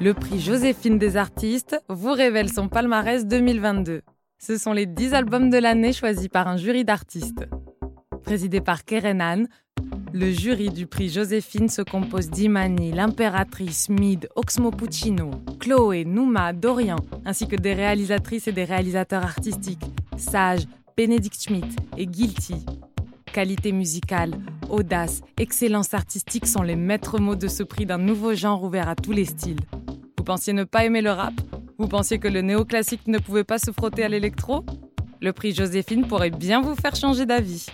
Le 0.00 0.12
prix 0.12 0.40
Joséphine 0.40 0.98
des 0.98 1.16
artistes 1.16 1.80
vous 1.88 2.12
révèle 2.12 2.52
son 2.52 2.68
palmarès 2.68 3.26
2022. 3.26 4.02
Ce 4.38 4.58
sont 4.58 4.72
les 4.72 4.86
10 4.86 5.14
albums 5.14 5.50
de 5.50 5.56
l'année 5.56 5.92
choisis 5.92 6.26
par 6.28 6.48
un 6.48 6.56
jury 6.56 6.84
d'artistes. 6.84 7.46
Présidé 8.24 8.60
par 8.60 8.84
Kerenan, 8.84 9.46
le 10.12 10.32
jury 10.32 10.70
du 10.70 10.86
prix 10.86 11.10
Joséphine 11.10 11.68
se 11.68 11.80
compose 11.80 12.28
d'Imani, 12.28 12.90
l'impératrice, 12.90 13.88
Mid, 13.88 14.28
Oxmo 14.34 14.72
Puccino, 14.72 15.30
Chloé, 15.60 16.04
Nouma, 16.04 16.52
Dorian, 16.52 16.98
ainsi 17.24 17.46
que 17.46 17.56
des 17.56 17.74
réalisatrices 17.74 18.48
et 18.48 18.52
des 18.52 18.64
réalisateurs 18.64 19.22
artistiques, 19.22 19.84
Sage, 20.16 20.64
Benedict 20.96 21.40
Schmidt 21.40 21.68
et 21.96 22.06
Guilty. 22.06 22.66
Qualité 23.32 23.70
musicale, 23.70 24.32
audace, 24.68 25.22
excellence 25.38 25.94
artistique 25.94 26.46
sont 26.46 26.62
les 26.62 26.76
maîtres 26.76 27.20
mots 27.20 27.36
de 27.36 27.48
ce 27.48 27.62
prix 27.62 27.86
d'un 27.86 27.98
nouveau 27.98 28.34
genre 28.34 28.62
ouvert 28.64 28.88
à 28.88 28.96
tous 28.96 29.12
les 29.12 29.24
styles. 29.24 29.60
Vous 30.24 30.32
pensiez 30.32 30.54
ne 30.54 30.64
pas 30.64 30.86
aimer 30.86 31.02
le 31.02 31.10
rap? 31.10 31.34
Vous 31.76 31.86
pensiez 31.86 32.18
que 32.18 32.28
le 32.28 32.40
néoclassique 32.40 33.08
ne 33.08 33.18
pouvait 33.18 33.44
pas 33.44 33.58
se 33.58 33.70
frotter 33.72 34.04
à 34.04 34.08
l'électro? 34.08 34.64
Le 35.20 35.34
prix 35.34 35.52
Joséphine 35.52 36.08
pourrait 36.08 36.30
bien 36.30 36.62
vous 36.62 36.74
faire 36.74 36.96
changer 36.96 37.26
d'avis. 37.26 37.66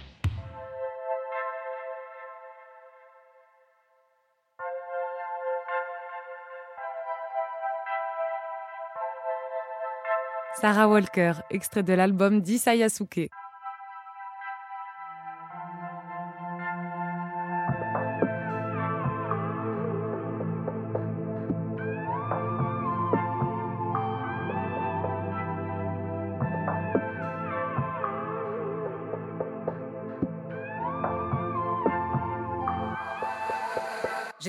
Sarah 10.61 10.89
Walker, 10.89 11.35
extrait 11.51 11.85
de 11.85 11.93
l'album 11.93 12.41
d'Isayasuke. 12.41 13.31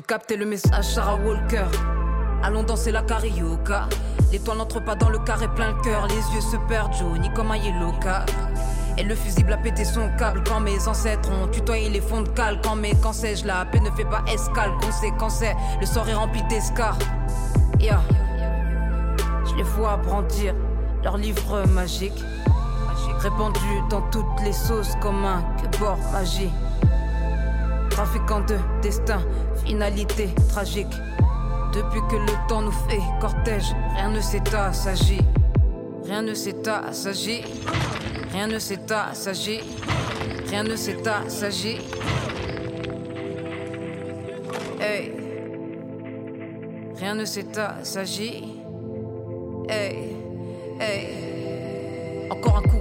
J'ai 0.01 0.07
capté 0.07 0.35
le 0.35 0.47
message 0.47 0.95
Sarah 0.95 1.15
Walker. 1.15 1.65
Allons 2.41 2.63
danser 2.63 2.91
la 2.91 3.03
carioca. 3.03 3.87
L'étoile 4.31 4.57
n'entre 4.57 4.83
pas 4.83 4.95
dans 4.95 5.09
le 5.09 5.19
carré 5.19 5.47
plein 5.49 5.73
le 5.73 5.81
cœur. 5.83 6.07
Les 6.07 6.15
yeux 6.33 6.41
se 6.41 6.57
perdent 6.67 6.93
Johnny 6.93 7.31
comme 7.35 7.51
un 7.51 7.57
yellow. 7.57 7.93
Et 8.97 9.03
le 9.03 9.13
fusible 9.13 9.53
a 9.53 9.57
pété 9.57 9.85
son 9.85 10.09
câble 10.17 10.41
quand 10.47 10.59
mes 10.59 10.87
ancêtres 10.87 11.29
ont 11.29 11.47
tutoyé 11.49 11.89
les 11.89 12.01
fonds 12.01 12.21
de 12.21 12.29
cale. 12.29 12.59
Quand 12.63 12.75
mes 12.75 12.95
quand 12.95 13.13
sais-je 13.13 13.45
la 13.45 13.63
paix 13.65 13.79
ne 13.79 13.91
fait 13.91 14.05
pas 14.05 14.23
escale. 14.27 14.71
Conséquence 14.81 15.43
le 15.79 15.85
sort 15.85 16.09
est 16.09 16.15
rempli 16.15 16.41
d'escar. 16.49 16.97
Yeah. 17.79 18.01
Je 19.45 19.55
les 19.55 19.63
vois 19.63 19.97
brandir 19.97 20.55
leur 21.03 21.17
livre 21.17 21.67
magique. 21.67 22.23
Répandu 23.19 23.59
dans 23.91 24.01
toutes 24.09 24.41
les 24.43 24.53
sauces 24.53 24.95
comme 24.99 25.23
un 25.25 25.43
bord 25.79 25.99
magique. 26.11 26.49
Trafiquant 28.01 28.41
de 28.41 28.57
destin, 28.81 29.21
finalité 29.63 30.29
tragique. 30.49 30.91
Depuis 31.71 32.01
que 32.09 32.15
le 32.15 32.47
temps 32.47 32.63
nous 32.63 32.71
fait 32.71 32.99
cortège, 33.19 33.75
rien 33.95 34.09
ne 34.09 34.19
s'est 34.19 34.55
assagi. 34.55 35.19
Rien 36.05 36.23
ne 36.23 36.33
s'est 36.33 36.67
assagi. 36.67 37.43
Rien 38.31 38.47
ne 38.47 38.57
s'est 38.57 38.91
assagi. 38.91 39.59
Rien 40.47 40.63
ne 40.63 40.75
s'est 40.75 41.07
assagi. 41.07 41.77
Hey. 44.79 45.11
Rien 46.95 47.13
ne 47.13 47.25
s'est 47.25 47.55
assagi. 47.55 48.45
Hey. 49.69 50.15
Hey. 50.79 52.27
Encore 52.31 52.57
un 52.57 52.63
coup 52.63 52.79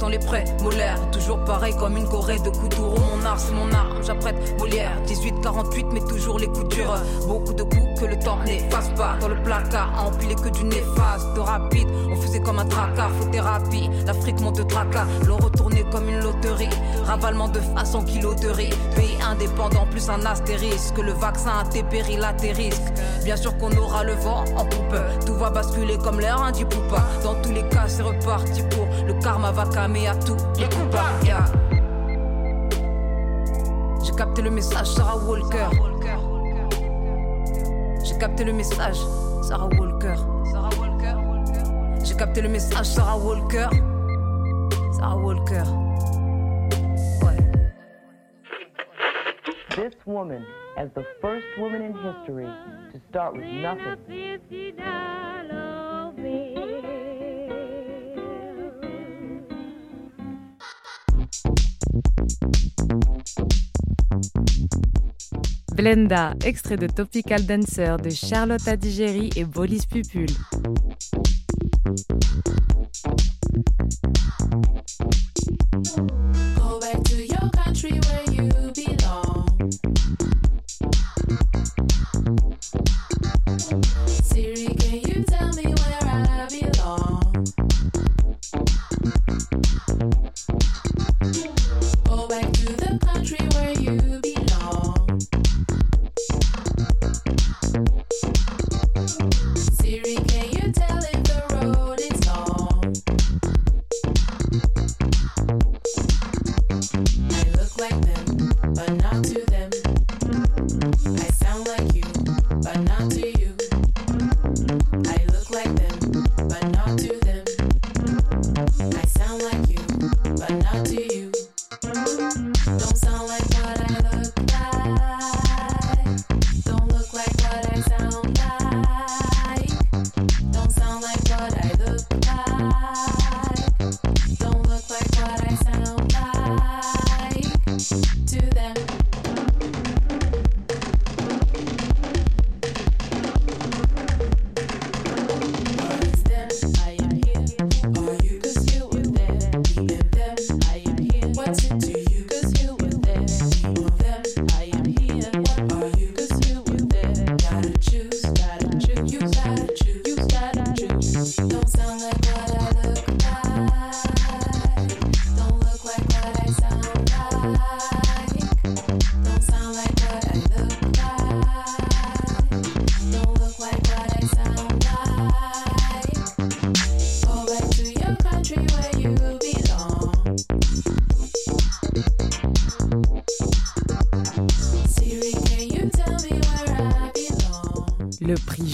dans 0.00 0.08
les 0.08 0.18
prêts 0.18 0.44
molaires. 0.62 1.10
Toujours 1.22 1.44
pareil 1.44 1.72
comme 1.78 1.96
une 1.96 2.08
corée 2.08 2.40
de 2.40 2.50
coups 2.50 2.78
Mon 2.78 3.24
art, 3.24 3.38
c'est 3.38 3.52
mon 3.52 3.72
arme, 3.72 4.02
j'apprête 4.04 4.58
Molière. 4.58 4.90
18-48, 5.06 5.86
mais 5.92 6.00
toujours 6.00 6.36
les 6.40 6.48
coutures. 6.48 6.96
Beaucoup 7.28 7.52
de 7.52 7.62
coups 7.62 8.00
que 8.00 8.06
le 8.06 8.18
temps 8.18 8.38
n'efface 8.44 8.88
pas. 8.96 9.16
Dans 9.20 9.28
le 9.28 9.40
placard, 9.40 9.92
à 9.96 10.10
que 10.10 10.48
du 10.48 10.64
néfaste. 10.64 11.32
De 11.36 11.40
rapide, 11.40 11.86
on 12.10 12.16
faisait 12.16 12.40
comme 12.40 12.58
un 12.58 12.64
tracas. 12.64 13.08
Faut 13.20 13.26
thérapie, 13.26 13.88
l'Afrique 14.04 14.40
monte 14.40 14.56
de 14.56 14.64
tracas. 14.64 15.06
L'on 15.28 15.36
retournait 15.36 15.84
comme 15.92 16.08
une 16.08 16.18
loterie. 16.18 16.68
Ravalement 17.04 17.48
de 17.48 17.60
façon 17.60 18.02
kilo 18.02 18.34
de 18.34 18.48
riz. 18.48 18.74
Pays 18.96 19.16
indépendant, 19.24 19.86
plus 19.88 20.10
un 20.10 20.26
astérisque. 20.26 20.98
Le 20.98 21.12
vaccin 21.12 21.50
a 21.50 21.60
à 21.62 22.32
tes 22.32 22.50
risques. 22.50 22.92
Bien 23.24 23.36
sûr 23.36 23.56
qu'on 23.58 23.70
aura 23.76 24.02
le 24.02 24.14
vent 24.14 24.42
en 24.56 24.64
poupe. 24.64 24.96
Tout 25.24 25.34
va 25.34 25.50
basculer 25.50 25.98
comme 25.98 26.18
l'air, 26.18 26.42
hein, 26.42 26.50
du 26.50 26.66
poupa. 26.66 27.04
Dans 27.22 27.40
tous 27.42 27.52
les 27.52 27.62
cas, 27.68 27.86
c'est 27.86 28.02
reparti 28.02 28.62
pour 28.70 28.86
le 29.06 29.14
karma 29.14 29.52
va 29.52 29.66
calmer 29.66 30.08
à 30.08 30.14
tout 30.14 30.36
les 30.58 30.64
coupables. 30.64 31.11
Yeah. 31.24 31.46
J'ai 34.04 34.12
capté 34.12 34.42
le 34.42 34.50
message, 34.50 34.86
Sarah 34.88 35.16
Walker. 35.16 35.68
J'ai 38.04 38.18
capté 38.18 38.44
le 38.44 38.52
message, 38.52 38.96
Sarah 39.42 39.68
Walker. 39.78 40.16
J'ai 42.04 42.16
capté 42.16 42.42
le 42.42 42.48
message, 42.48 42.86
Sarah 42.86 43.16
Walker. 43.16 43.68
Sarah 44.92 45.16
Walker. 45.16 45.64
This 49.76 49.94
woman, 50.04 50.44
as 50.76 50.90
the 50.94 51.04
first 51.20 51.46
woman 51.58 51.82
in 51.82 51.94
history 51.94 52.44
to 52.92 53.00
start 53.08 53.34
with 53.34 53.44
nothing. 53.44 53.96
Blenda, 65.74 66.34
extrait 66.44 66.76
de 66.76 66.86
Topical 66.86 67.44
Dancer 67.46 67.96
de 67.96 68.10
Charlotte 68.10 68.66
Adigéry 68.68 69.30
et 69.36 69.44
Bolis 69.44 69.86
Pupul. 69.86 70.26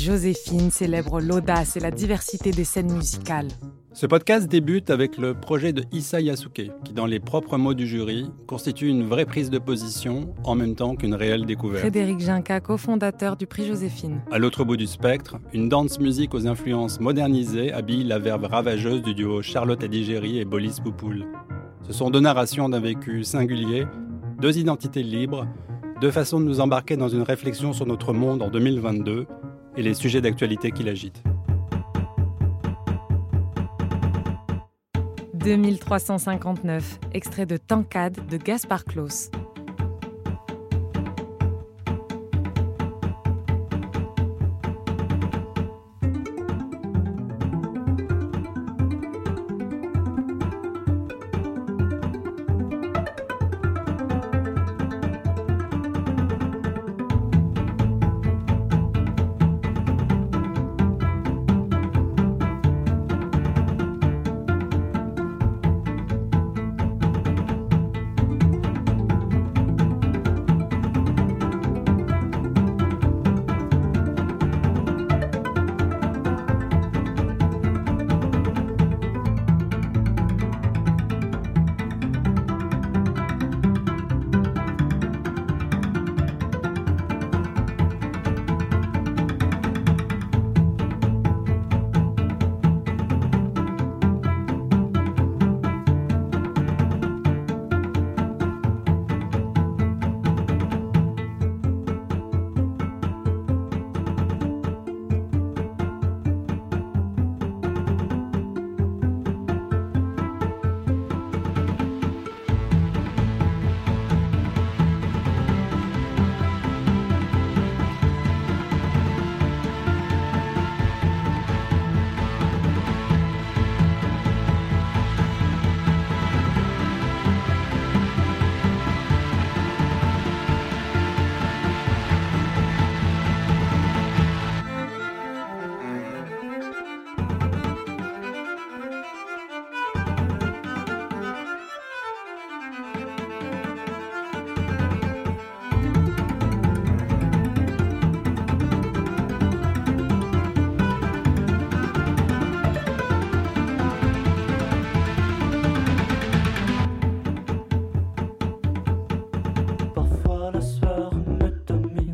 Joséphine 0.08 0.70
célèbre 0.70 1.20
l'audace 1.20 1.76
et 1.76 1.81
la 1.81 1.90
diversité 1.90 2.50
des 2.50 2.64
scènes 2.64 2.90
musicales. 2.90 3.49
Ce 3.93 4.06
podcast 4.06 4.49
débute 4.49 4.88
avec 4.88 5.19
le 5.19 5.34
projet 5.34 5.75
de 5.75 5.84
Issa 5.93 6.22
Yasuke, 6.22 6.70
qui, 6.82 6.94
dans 6.94 7.05
les 7.05 7.20
propres 7.20 7.58
mots 7.58 7.75
du 7.75 7.87
jury, 7.87 8.31
constitue 8.46 8.88
une 8.88 9.06
vraie 9.06 9.26
prise 9.26 9.50
de 9.50 9.58
position 9.58 10.34
en 10.44 10.55
même 10.55 10.76
temps 10.76 10.96
qu'une 10.96 11.14
réelle 11.14 11.44
découverte. 11.44 11.81
Frédéric 11.81 12.20
Ginca, 12.20 12.58
cofondateur 12.60 13.37
du 13.37 13.46
prix 13.46 13.66
Joséphine. 13.66 14.22
À 14.31 14.38
l'autre 14.38 14.64
bout 14.64 14.78
du 14.78 14.87
spectre, 14.87 15.37
une 15.52 15.69
danse 15.69 16.00
musique 16.00 16.34
aux 16.34 16.46
influences 16.46 17.00
modernisées 17.00 17.70
habille 17.75 18.04
la 18.04 18.19
verve 18.19 18.46
ravageuse 18.46 19.02
du 19.02 19.12
duo 19.12 19.43
Charlotte 19.43 19.84
Adigéry 19.84 20.38
et 20.38 20.46
Bolis 20.46 20.81
Poupoul. 20.82 21.26
Ce 21.87 21.93
sont 21.93 22.08
deux 22.08 22.20
narrations 22.20 22.70
d'un 22.70 22.81
vécu 22.81 23.25
singulier, 23.25 23.87
deux 24.40 24.56
identités 24.56 25.02
libres, 25.02 25.46
deux 26.00 26.11
façons 26.11 26.40
de 26.40 26.46
nous 26.46 26.61
embarquer 26.61 26.96
dans 26.96 27.11
une 27.11 27.22
réflexion 27.22 27.75
sur 27.75 27.84
notre 27.84 28.14
monde 28.14 28.40
en 28.40 28.49
2022 28.49 29.26
et 29.78 29.82
les 29.82 29.94
sujets 29.94 30.20
d'actualité 30.20 30.72
qui 30.72 30.82
l'agitent. 30.82 31.22
2359, 35.34 36.98
extrait 37.14 37.46
de 37.46 37.56
Tancade 37.56 38.26
de 38.28 38.36
Gaspard 38.36 38.84
Claus. 38.84 39.30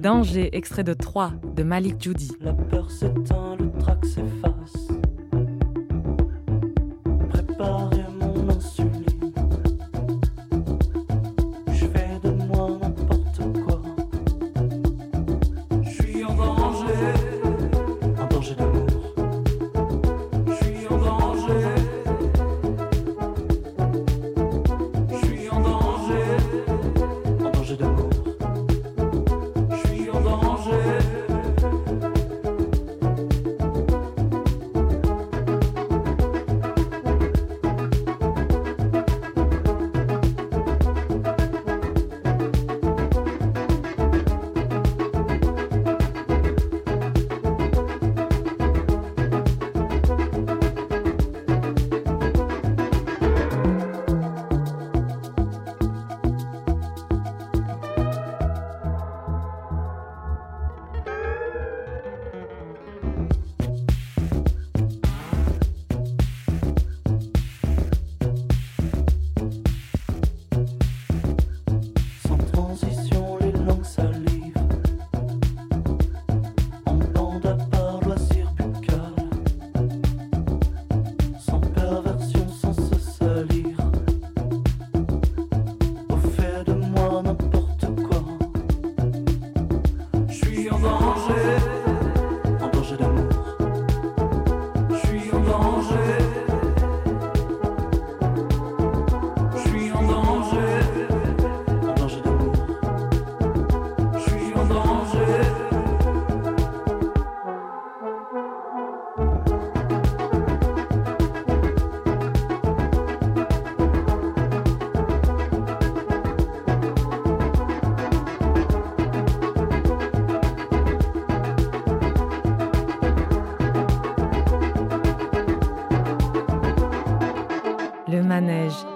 Danger, 0.04 0.50
extrait 0.54 0.84
de 0.84 0.92
3 0.92 1.32
de 1.56 1.62
Malik 1.62 1.94
Judy. 1.98 2.30
La 2.42 2.52
peur 2.52 2.90
s'éteint, 2.90 3.56
le 3.58 3.72
trac 3.78 4.04
s'efface. 4.04 4.93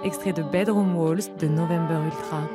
Extrait 0.09 0.33
de 0.33 0.41
Bedroom 0.41 0.95
Walls 0.97 1.29
de 1.37 1.47
November 1.47 1.99
Ultra. 2.03 2.48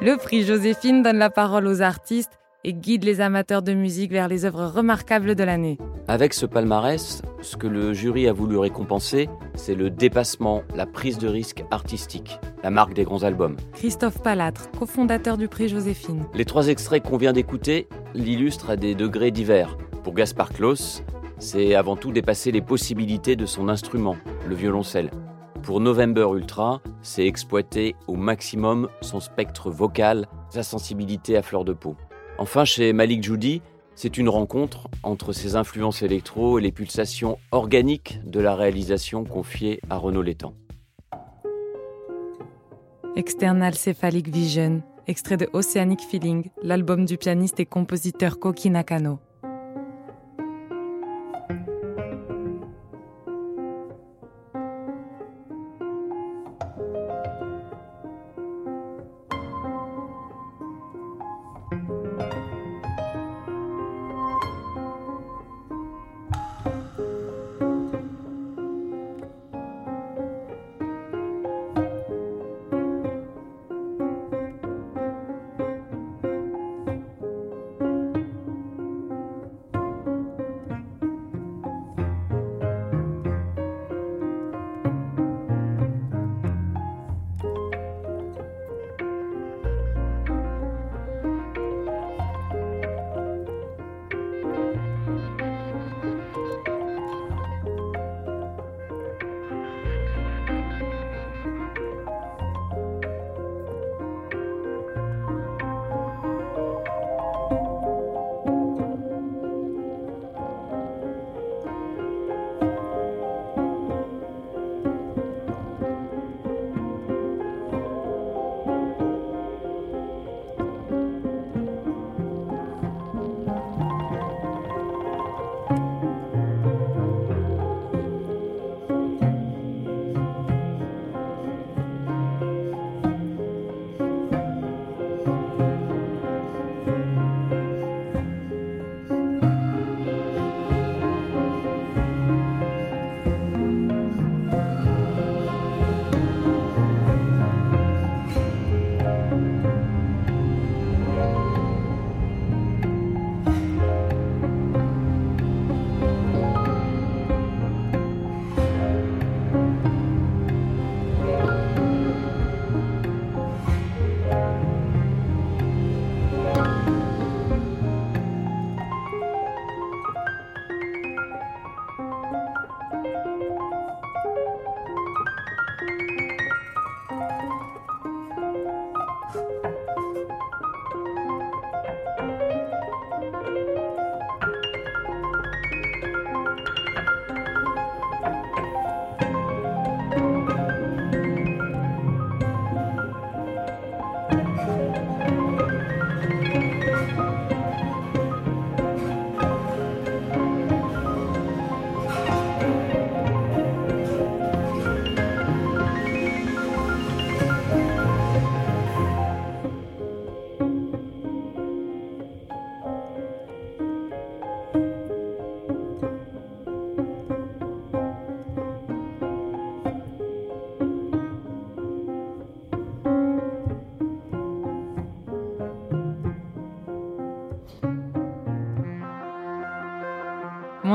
Le 0.00 0.16
prix 0.16 0.44
Joséphine 0.44 1.02
donne 1.02 1.18
la 1.18 1.28
parole 1.28 1.66
aux 1.66 1.82
artistes 1.82 2.38
et 2.62 2.72
guide 2.72 3.02
les 3.02 3.20
amateurs 3.20 3.62
de 3.62 3.74
musique 3.74 4.12
vers 4.12 4.28
les 4.28 4.44
œuvres 4.44 4.66
remarquables 4.66 5.34
de 5.34 5.42
l'année. 5.42 5.76
Avec 6.06 6.34
ce 6.34 6.46
palmarès, 6.46 7.20
ce 7.42 7.56
que 7.56 7.66
le 7.66 7.92
jury 7.94 8.28
a 8.28 8.32
voulu 8.32 8.56
récompenser, 8.58 9.28
c'est 9.56 9.74
le 9.74 9.90
dépassement, 9.90 10.62
la 10.76 10.86
prise 10.86 11.18
de 11.18 11.26
risque 11.26 11.64
artistique, 11.72 12.38
la 12.62 12.70
marque 12.70 12.94
des 12.94 13.02
grands 13.02 13.24
albums. 13.24 13.56
Christophe 13.72 14.22
Palatre, 14.22 14.70
cofondateur 14.78 15.36
du 15.36 15.48
prix 15.48 15.68
Joséphine. 15.68 16.26
Les 16.32 16.44
trois 16.44 16.68
extraits 16.68 17.02
qu'on 17.02 17.16
vient 17.16 17.32
d'écouter 17.32 17.88
l'illustrent 18.14 18.70
à 18.70 18.76
des 18.76 18.94
degrés 18.94 19.32
divers. 19.32 19.76
Pour 20.04 20.14
Gaspard 20.14 20.52
Klaus, 20.52 21.02
c'est 21.40 21.74
avant 21.74 21.96
tout 21.96 22.12
dépasser 22.12 22.52
les 22.52 22.62
possibilités 22.62 23.34
de 23.34 23.46
son 23.46 23.68
instrument, 23.68 24.16
le 24.46 24.54
violoncelle. 24.54 25.10
Pour 25.68 25.80
November 25.80 26.26
Ultra, 26.34 26.80
c'est 27.02 27.26
exploiter 27.26 27.94
au 28.06 28.14
maximum 28.14 28.88
son 29.02 29.20
spectre 29.20 29.70
vocal, 29.70 30.26
sa 30.48 30.62
sensibilité 30.62 31.36
à 31.36 31.42
fleur 31.42 31.66
de 31.66 31.74
peau. 31.74 31.94
Enfin, 32.38 32.64
chez 32.64 32.94
Malik 32.94 33.22
Judy, 33.22 33.60
c'est 33.94 34.16
une 34.16 34.30
rencontre 34.30 34.88
entre 35.02 35.34
ses 35.34 35.56
influences 35.56 36.00
électro 36.00 36.58
et 36.58 36.62
les 36.62 36.72
pulsations 36.72 37.36
organiques 37.52 38.18
de 38.24 38.40
la 38.40 38.54
réalisation 38.54 39.24
confiée 39.24 39.82
à 39.90 39.98
Renaud 39.98 40.22
Létang. 40.22 40.54
External 43.14 43.74
Cephalic 43.74 44.30
Vision, 44.30 44.82
extrait 45.06 45.36
de 45.36 45.50
Oceanic 45.52 46.00
Feeling, 46.00 46.48
l'album 46.62 47.04
du 47.04 47.18
pianiste 47.18 47.60
et 47.60 47.66
compositeur 47.66 48.38
Koki 48.38 48.70
Nakano. 48.70 49.18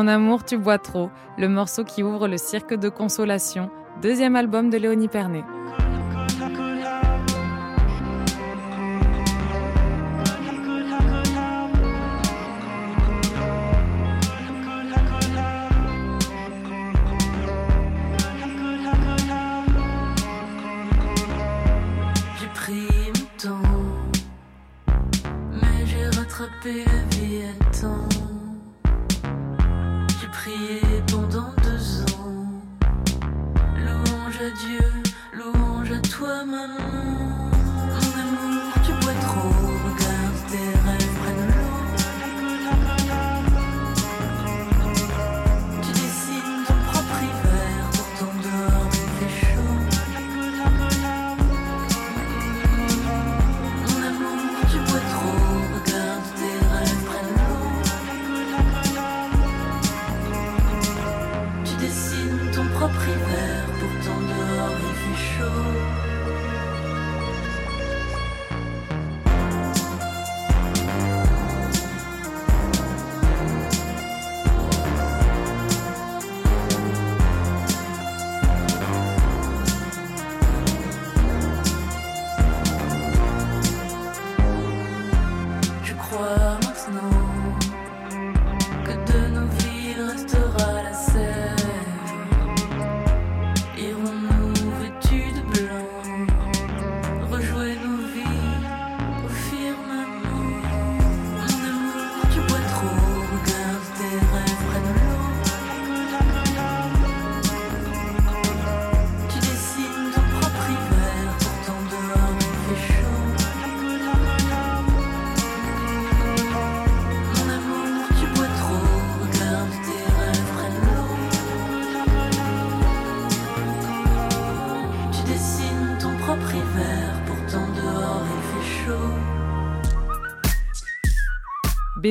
Mon 0.04 0.10
amour, 0.10 0.44
tu 0.44 0.58
bois 0.58 0.80
trop, 0.80 1.12
le 1.38 1.48
morceau 1.48 1.86
qui 1.86 2.04
ouvre 2.04 2.28
le 2.28 2.36
cirque 2.36 2.74
de 2.74 2.90
consolation, 2.90 3.72
deuxième 4.02 4.36
album 4.36 4.70
de 4.70 4.78
Léonie 4.78 5.08
Pernet. 5.08 5.46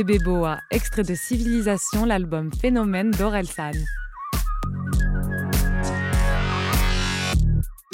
Bébé 0.04 0.18
Boa, 0.18 0.58
extrait 0.72 1.04
de 1.04 1.14
Civilisation, 1.14 2.04
l'album 2.04 2.50
Phénomène 2.60 3.12
d'Orelsan. 3.12 3.70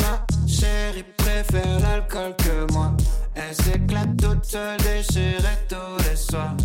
Ma 0.01 0.27
chérie 0.47 1.05
préfère 1.19 1.81
l'alcool 1.81 2.35
que 2.39 2.73
moi. 2.73 2.97
Elle 3.35 3.55
s'éclate 3.55 4.17
toute 4.17 4.43
seule, 4.43 4.79
déchirée 4.79 5.59
tous 5.69 6.09
les 6.09 6.17
soirs. 6.17 6.57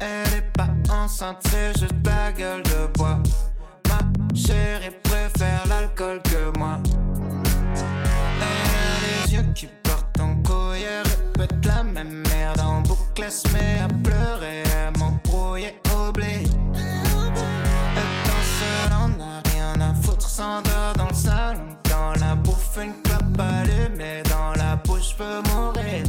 Elle 0.00 0.38
est 0.38 0.52
pas 0.54 0.74
enceinte, 0.92 1.46
c'est 1.48 1.78
juste 1.78 1.94
la 2.04 2.32
gueule 2.32 2.64
de 2.64 2.98
bois. 2.98 3.22
Ma 3.86 4.34
chérie 4.34 4.96
préfère 5.04 5.64
l'alcool 5.68 6.20
en 13.14 13.20
boucle, 13.20 13.22
elle 13.24 13.32
se 13.32 13.48
met 13.48 13.78
à 13.80 13.88
pleurer, 14.02 14.62
elle 14.76 14.98
m'embrouille 14.98 15.72
au 15.96 16.12
blé. 16.12 16.44
Danse, 18.24 18.62
elle 18.86 18.92
en 18.92 19.10
a 19.20 19.42
rien 19.50 19.80
à 19.80 19.94
foutre, 19.94 20.28
s'endort 20.28 20.94
dans 20.96 21.08
le 21.08 21.14
salon, 21.14 21.60
dans 21.88 22.12
la 22.20 22.34
bouffe, 22.34 22.78
une 22.82 22.94
clope 23.02 23.38
allumée, 23.38 24.22
dans 24.30 24.52
la 24.56 24.76
bouche, 24.76 25.16
peut 25.16 25.42
mourir. 25.52 26.04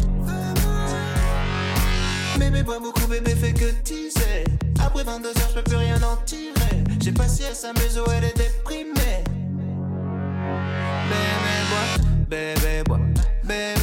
Bébé 2.40 2.64
boit 2.64 2.80
beaucoup, 2.80 3.08
bébé 3.08 3.36
fait 3.36 3.54
que 3.54 3.72
teaser. 3.84 4.44
Après 4.84 5.04
22 5.04 5.30
heures, 5.30 5.50
je 5.50 5.56
peux 5.56 5.64
plus 5.64 5.78
rien 5.78 6.02
en 6.02 6.18
tirer. 6.26 6.84
J'ai 7.02 7.12
pas 7.12 7.28
si 7.28 7.44
elle 7.44 7.56
s'amuse 7.56 8.00
ou 8.00 8.10
elle 8.12 8.26
est 8.26 8.38
déprimée. 8.38 9.24
Bébé 11.10 11.56
boit, 11.70 12.06
bébé 12.30 12.84
boit, 12.86 13.00
bébé 13.44 13.75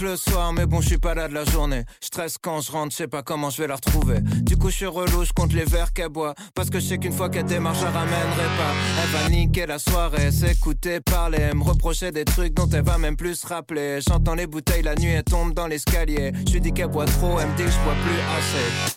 le 0.00 0.16
soir, 0.16 0.52
mais 0.52 0.66
bon, 0.66 0.80
je 0.80 0.88
suis 0.88 0.98
pas 0.98 1.14
là 1.14 1.28
de 1.28 1.34
la 1.34 1.44
journée. 1.44 1.84
Je 2.00 2.06
stresse 2.06 2.36
quand 2.38 2.60
je 2.60 2.72
rentre, 2.72 2.92
je 2.92 2.96
sais 2.96 3.08
pas 3.08 3.22
comment 3.22 3.50
je 3.50 3.62
vais 3.62 3.68
la 3.68 3.76
retrouver. 3.76 4.20
Du 4.20 4.56
coup, 4.56 4.70
je 4.70 4.76
suis 4.76 4.86
relou, 4.86 5.24
je 5.24 5.56
les 5.56 5.64
verres 5.64 5.92
qu'elle 5.92 6.08
boit. 6.08 6.34
Parce 6.54 6.70
que 6.70 6.80
je 6.80 6.86
sais 6.86 6.98
qu'une 6.98 7.12
fois 7.12 7.28
qu'elle 7.28 7.44
démarre, 7.44 7.74
je 7.74 7.84
ramènerai 7.84 8.46
pas. 8.58 8.74
Elle 9.02 9.08
va 9.10 9.28
niquer 9.28 9.66
la 9.66 9.78
soirée, 9.78 10.30
s'écouter 10.32 11.00
parler, 11.00 11.52
me 11.54 11.62
reprocher 11.62 12.10
des 12.10 12.24
trucs 12.24 12.54
dont 12.54 12.68
elle 12.68 12.84
va 12.84 12.98
même 12.98 13.16
plus 13.16 13.36
se 13.40 13.46
rappeler. 13.46 14.00
J'entends 14.06 14.34
les 14.34 14.46
bouteilles 14.46 14.82
la 14.82 14.94
nuit, 14.94 15.10
elle 15.10 15.24
tombe 15.24 15.54
dans 15.54 15.66
l'escalier. 15.66 16.32
Je 16.46 16.52
lui 16.54 16.60
dis 16.60 16.72
qu'elle 16.72 16.88
boit 16.88 17.06
trop, 17.06 17.38
elle 17.40 17.48
me 17.48 17.56
dit 17.56 17.64
que 17.64 17.70
je 17.70 17.78
bois 17.80 17.94
plus 18.04 18.20
assez. 18.38 18.92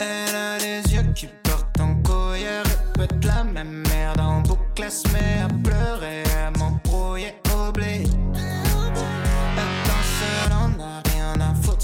Elle 0.00 0.34
a 0.34 0.58
les 0.58 0.82
yeux 0.92 1.12
qui 1.14 1.28
partent 1.44 1.80
en 1.80 1.94
couille, 2.02 2.42
elle 2.42 2.66
répète 2.98 3.24
la 3.24 3.44
même 3.44 3.84
merde 3.88 4.20
en 4.20 4.40
boucle, 4.40 4.82
elle 4.82 4.90
se 4.90 5.06
met 5.08 5.40
à 5.42 5.48
pleurer, 5.62 6.24
elle 6.24 6.58
m'embrouille 6.58 7.32
au 7.54 7.70
blé. 7.72 8.02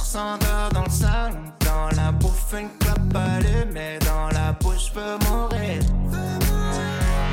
Foutre, 0.00 0.04
s'endort 0.04 0.70
dans 0.72 0.84
le 0.84 0.90
salon, 0.90 1.36
dans 1.60 1.96
la 1.96 2.12
bouffe, 2.12 2.54
une 2.58 2.68
clope 2.78 3.14
allumée, 3.14 3.98
dans 4.00 4.28
la 4.28 4.52
bouche, 4.52 4.92
peut 4.92 5.18
mourir. 5.28 5.80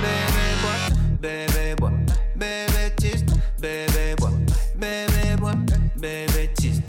Bébé 0.02 0.48
boit, 0.62 0.96
bébé 1.22 1.76
boit, 1.78 1.92
bébé 2.36 2.96
tease, 2.98 3.26
bébé 3.60 4.16
boit, 4.18 4.32
bébé 4.76 5.36
boit, 5.40 5.54
bébé 5.98 6.50
tease. 6.56 6.82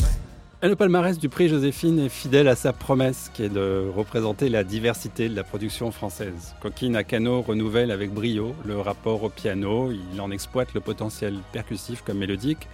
Et 0.61 0.69
le 0.69 0.75
palmarès 0.75 1.19
du 1.19 1.29
prix 1.29 1.49
Joséphine 1.49 2.01
est 2.01 2.09
fidèle 2.09 2.49
à 2.49 2.57
sa 2.57 2.73
promesse 2.73 3.31
qui 3.33 3.45
est 3.45 3.49
de 3.49 3.89
représenter 3.95 4.49
la 4.49 4.65
diversité 4.65 5.29
de 5.29 5.37
la 5.37 5.45
production 5.45 5.93
française. 5.93 6.55
Coquine 6.61 6.97
à 6.97 7.05
Cano 7.05 7.43
renouvelle 7.43 7.93
avec 7.93 8.13
brio 8.13 8.57
le 8.67 8.81
rapport 8.81 9.23
au 9.23 9.29
piano, 9.29 9.93
il 9.93 10.21
en 10.21 10.33
exploite 10.33 10.75
le 10.75 10.81
potentiel 10.81 11.37
percussif 11.53 12.03
comme 12.03 12.19
mélodique, 12.19 12.67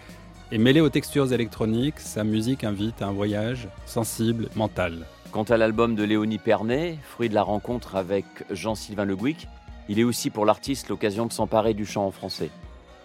et 0.53 0.59
mêlé 0.59 0.81
aux 0.81 0.89
textures 0.89 1.33
électroniques, 1.33 1.99
sa 1.99 2.25
musique 2.25 2.65
invite 2.65 3.03
à 3.03 3.07
un 3.07 3.13
voyage 3.13 3.69
sensible, 3.87 4.49
mental. 4.57 5.07
Quant 5.33 5.45
à 5.45 5.57
l'album 5.57 5.95
de 5.95 6.05
Léonie 6.05 6.39
Pernet, 6.39 6.99
fruit 7.03 7.29
de 7.29 7.35
la 7.35 7.43
rencontre 7.43 7.97
avec 7.97 8.25
Jean-Sylvain 8.51 9.05
Le 9.05 9.17
Gouic, 9.17 9.49
il 9.89 9.99
est 9.99 10.05
aussi 10.05 10.31
pour 10.31 10.47
l'artiste 10.47 10.89
l'occasion 10.89 11.27
de 11.27 11.33
s'emparer 11.33 11.75
du 11.75 11.87
chant 11.87 12.07
en 12.07 12.11
français. 12.11 12.51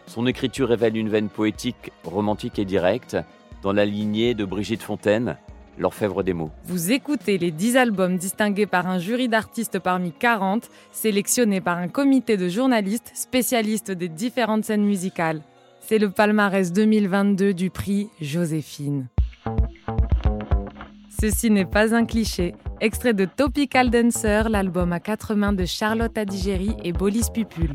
Son 0.06 0.28
écriture 0.28 0.70
révèle 0.70 0.98
une 0.98 1.10
veine 1.10 1.30
poétique, 1.30 1.92
romantique 2.04 2.60
et 2.60 2.66
directe, 2.66 3.18
dans 3.62 3.74
la 3.74 3.86
lignée 3.86 4.34
de 4.34 4.46
Brigitte 4.46 4.84
Fontaine, 4.84 5.38
l'orfèvre 5.78 6.24
des 6.24 6.34
mots. 6.34 6.52
Vous 6.66 6.92
écoutez 6.92 7.38
les 7.38 7.52
10 7.52 7.78
albums 7.78 8.18
distingués 8.18 8.66
par 8.66 8.88
un 8.88 9.00
jury 9.00 9.28
d'artistes 9.28 9.80
parmi 9.80 10.12
40, 10.12 10.70
sélectionnés 10.92 11.62
par 11.62 11.78
un 11.78 11.88
comité 11.88 12.38
de 12.38 12.50
journalistes 12.50 13.12
spécialistes 13.14 13.92
des 13.92 14.10
différentes 14.10 14.66
scènes 14.66 14.86
musicales. 14.86 15.42
C'est 15.90 15.98
le 15.98 16.12
palmarès 16.12 16.72
2022 16.72 17.56
du 17.56 17.72
prix 17.72 18.10
Joséphine. 18.22 19.08
Ceci 21.20 21.50
n'est 21.50 21.66
pas 21.66 21.96
un 21.96 22.06
cliché. 22.06 22.54
Extrait 22.80 23.16
de 23.16 23.26
Topical 23.26 23.90
Dancer, 23.90 24.50
l'album 24.50 24.94
à 24.94 25.00
quatre 25.00 25.34
mains 25.34 25.52
de 25.52 25.66
Charlotte 25.66 26.16
Adigéry 26.16 26.76
et 26.84 26.94
Bolis 26.94 27.32
Pupul. 27.34 27.74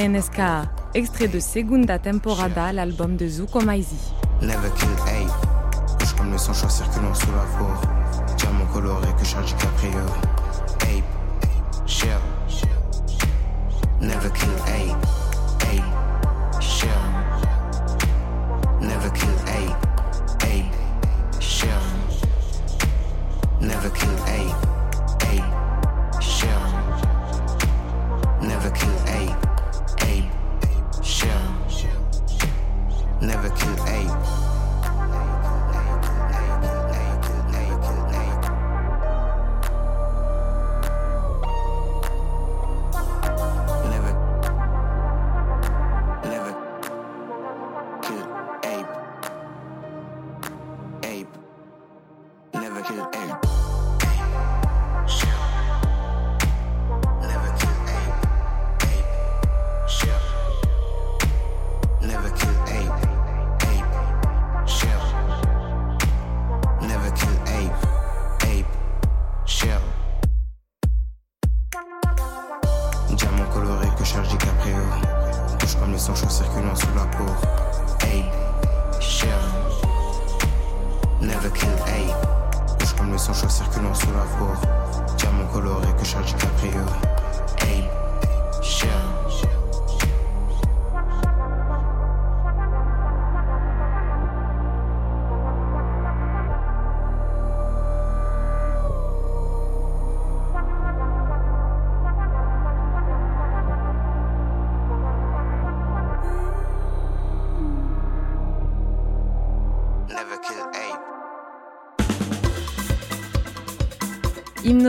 ANSK, 0.00 0.40
extrait 0.94 1.28
de 1.28 1.38
Segunda 1.38 1.98
Temporada, 1.98 2.72
l'album 2.72 3.16
de 3.16 3.28
Zuko 3.28 3.60
Maizi. 3.60 3.98
Never 4.40 4.70
kill 4.78 4.88
ape. 5.06 5.98
Touche 5.98 6.14
comme 6.14 6.32
le 6.32 6.38
sang, 6.38 6.54
choix 6.54 6.70
circulant 6.70 7.12
sous 7.12 7.26
la 7.32 7.44
peau. 7.58 7.68
Diamant 8.38 8.64
coloré 8.72 9.08
que 9.18 9.26
charge 9.26 9.54
DiCaprio. 9.54 10.00
Ape. 10.84 11.04
Shell. 11.86 12.18
Never 14.00 14.30
kill 14.30 14.48
ape. 14.68 14.96
Ape. 15.70 16.62
Shell. 16.62 16.88
Never 18.80 19.10
kill 19.10 19.36
ape. 19.48 19.76
Ape. 20.46 21.40
Shell. 21.40 21.68
Never 23.60 23.90
kill 23.90 24.08
ape. 24.26 24.29
Never 52.80 52.94
kill 52.94 53.10
ape. 53.14 53.50
Never 55.06 55.49
circulant 83.60 83.94
sous 83.94 84.12
la 84.12 84.24
peau. 84.38 84.52
Diamant 85.18 85.46
coloré 85.52 85.88
que 85.98 86.04
charge 86.04 86.34
DiCaprio. 86.34 87.09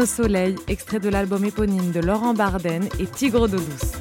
Soleil, 0.06 0.56
extrait 0.68 1.00
de 1.00 1.10
l'album 1.10 1.46
éponyme 1.46 1.92
de 1.92 2.00
Laurent 2.00 2.34
Barden 2.34 2.88
et 3.00 3.06
Tigre 3.06 3.48
d'eau 3.48 3.58
douce. 3.58 4.01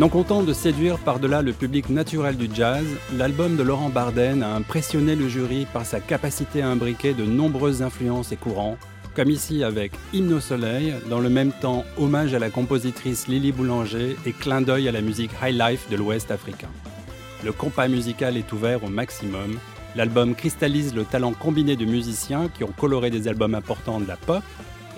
Non 0.00 0.08
content 0.08 0.42
de 0.42 0.54
séduire 0.54 0.98
par-delà 0.98 1.42
le 1.42 1.52
public 1.52 1.90
naturel 1.90 2.38
du 2.38 2.48
jazz, 2.54 2.86
l'album 3.18 3.56
de 3.56 3.62
Laurent 3.62 3.90
Barden 3.90 4.42
a 4.42 4.54
impressionné 4.54 5.14
le 5.14 5.28
jury 5.28 5.66
par 5.74 5.84
sa 5.84 6.00
capacité 6.00 6.62
à 6.62 6.70
imbriquer 6.70 7.12
de 7.12 7.26
nombreuses 7.26 7.82
influences 7.82 8.32
et 8.32 8.36
courants, 8.36 8.78
comme 9.14 9.28
ici 9.28 9.62
avec 9.62 9.92
Hymne 10.14 10.32
au 10.32 10.40
soleil, 10.40 10.94
dans 11.10 11.20
le 11.20 11.28
même 11.28 11.52
temps 11.52 11.84
hommage 11.98 12.32
à 12.32 12.38
la 12.38 12.48
compositrice 12.48 13.28
Lily 13.28 13.52
Boulanger 13.52 14.16
et 14.24 14.32
clin 14.32 14.62
d'œil 14.62 14.88
à 14.88 14.92
la 14.92 15.02
musique 15.02 15.32
high 15.42 15.54
life 15.54 15.90
de 15.90 15.96
l'Ouest 15.96 16.30
africain. 16.30 16.70
Le 17.44 17.52
compas 17.52 17.88
musical 17.88 18.38
est 18.38 18.50
ouvert 18.54 18.82
au 18.82 18.88
maximum. 18.88 19.58
L'album 19.96 20.34
cristallise 20.34 20.94
le 20.94 21.04
talent 21.04 21.34
combiné 21.34 21.76
de 21.76 21.84
musiciens 21.84 22.48
qui 22.48 22.64
ont 22.64 22.72
coloré 22.72 23.10
des 23.10 23.28
albums 23.28 23.54
importants 23.54 24.00
de 24.00 24.08
la 24.08 24.16
pop 24.16 24.42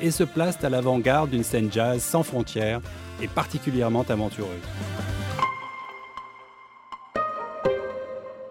et 0.01 0.13
se 0.13 0.23
place 0.23 0.63
à 0.63 0.69
l'avant-garde 0.69 1.31
d'une 1.31 1.43
scène 1.43 1.73
jazz 1.73 2.01
sans 2.01 2.23
frontières 2.23 2.81
et 3.23 3.29
particulièrement 3.29 4.05
aventureuse. 4.09 4.61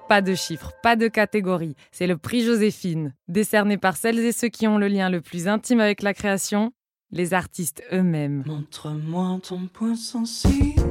Pas 0.07 0.21
de 0.21 0.35
chiffres, 0.35 0.73
pas 0.83 0.95
de 0.95 1.07
catégorie. 1.07 1.75
C'est 1.91 2.07
le 2.07 2.17
prix 2.17 2.43
Joséphine, 2.43 3.13
décerné 3.27 3.77
par 3.77 3.95
celles 3.95 4.19
et 4.19 4.31
ceux 4.31 4.49
qui 4.49 4.67
ont 4.67 4.77
le 4.77 4.87
lien 4.87 5.09
le 5.09 5.21
plus 5.21 5.47
intime 5.47 5.79
avec 5.79 6.01
la 6.01 6.13
création, 6.13 6.73
les 7.11 7.33
artistes 7.33 7.81
eux-mêmes. 7.93 8.43
Montre-moi 8.45 9.39
ton 9.47 9.67
point 9.67 9.95
sensible. 9.95 10.81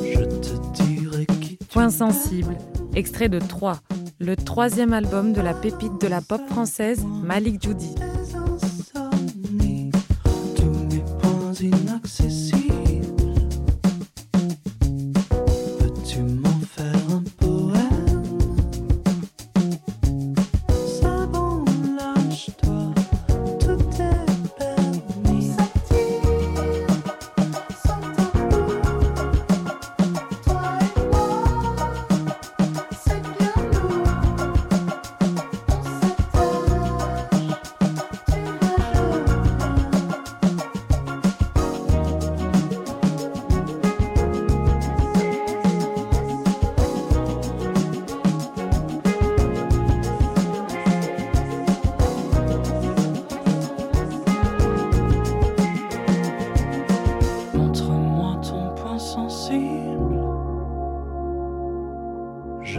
Je 0.00 0.24
te 0.24 0.82
dirai 0.82 1.26
qui 1.26 1.56
tu 1.58 1.64
Point 1.66 1.90
sensible, 1.90 2.56
extrait 2.94 3.28
de 3.28 3.40
3, 3.40 3.80
le 4.20 4.36
troisième 4.36 4.92
album 4.92 5.32
de 5.32 5.40
la 5.40 5.54
pépite 5.54 6.00
de 6.00 6.06
la 6.06 6.20
pop 6.20 6.40
française 6.48 7.04
Malik 7.24 7.62
Judy. 7.62 7.96
synapses 11.64 12.43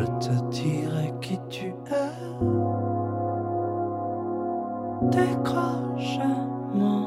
Je 0.05 0.11
te 0.27 0.33
dirai 0.51 1.13
qui 1.19 1.39
tu 1.49 1.73
es. 1.89 2.13
Décroche-moi 5.09 7.04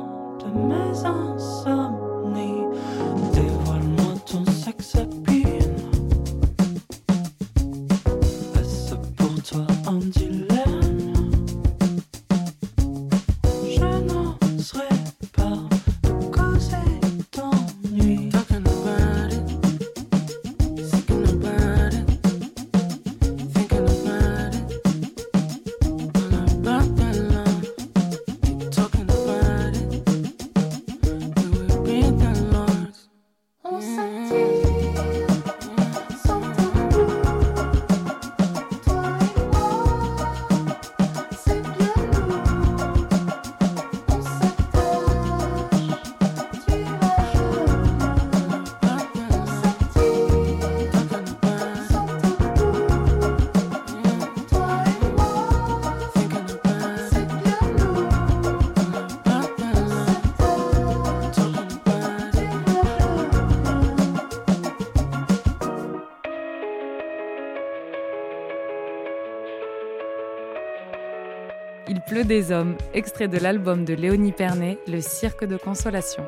des 72.29 72.53
hommes, 72.53 72.77
extrait 72.93 73.27
de 73.27 73.39
l'album 73.39 73.87
de 73.87 73.95
Léonie 73.95 74.33
Pernet, 74.33 74.79
Le 74.87 75.01
cirque 75.01 75.47
de 75.47 75.57
consolation. 75.57 76.25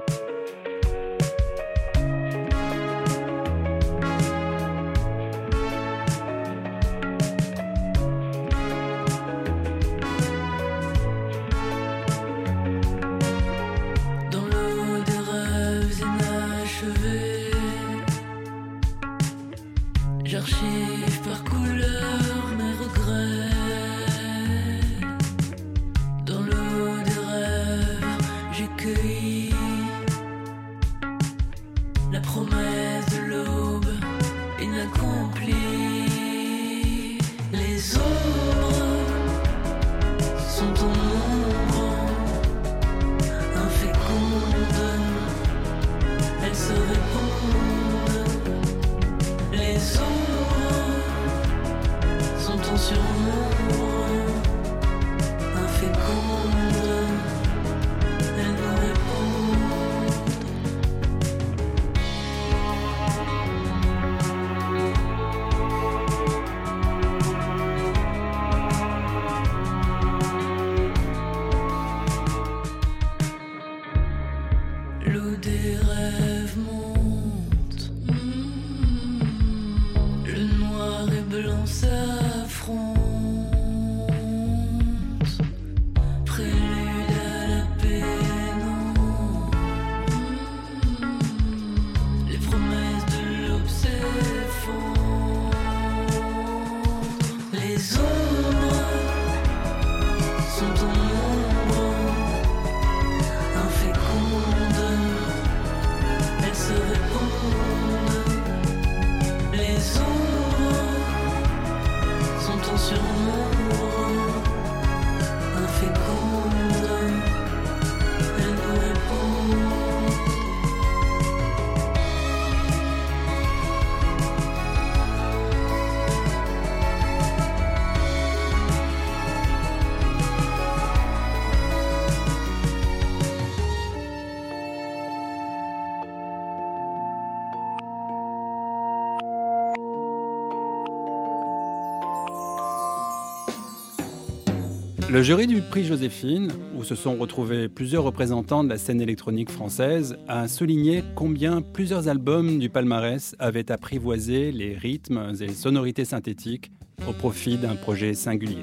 Le 145.11 145.25
jury 145.25 145.49
du 145.49 145.61
prix 145.61 145.83
Joséphine, 145.83 146.53
où 146.77 146.85
se 146.85 146.95
sont 146.95 147.17
retrouvés 147.17 147.69
plusieurs 147.69 148.05
représentants 148.05 148.63
de 148.63 148.69
la 148.69 148.79
scène 148.79 149.01
électronique 149.01 149.51
française, 149.51 150.17
a 150.29 150.47
souligné 150.47 151.03
combien 151.17 151.63
plusieurs 151.63 152.07
albums 152.07 152.61
du 152.61 152.69
palmarès 152.69 153.35
avaient 153.41 153.73
apprivoisé 153.73 154.53
les 154.53 154.73
rythmes 154.77 155.33
et 155.41 155.49
sonorités 155.49 156.05
synthétiques 156.05 156.71
au 157.09 157.13
profit 157.13 157.57
d'un 157.57 157.75
projet 157.75 158.15
singulier. 158.15 158.63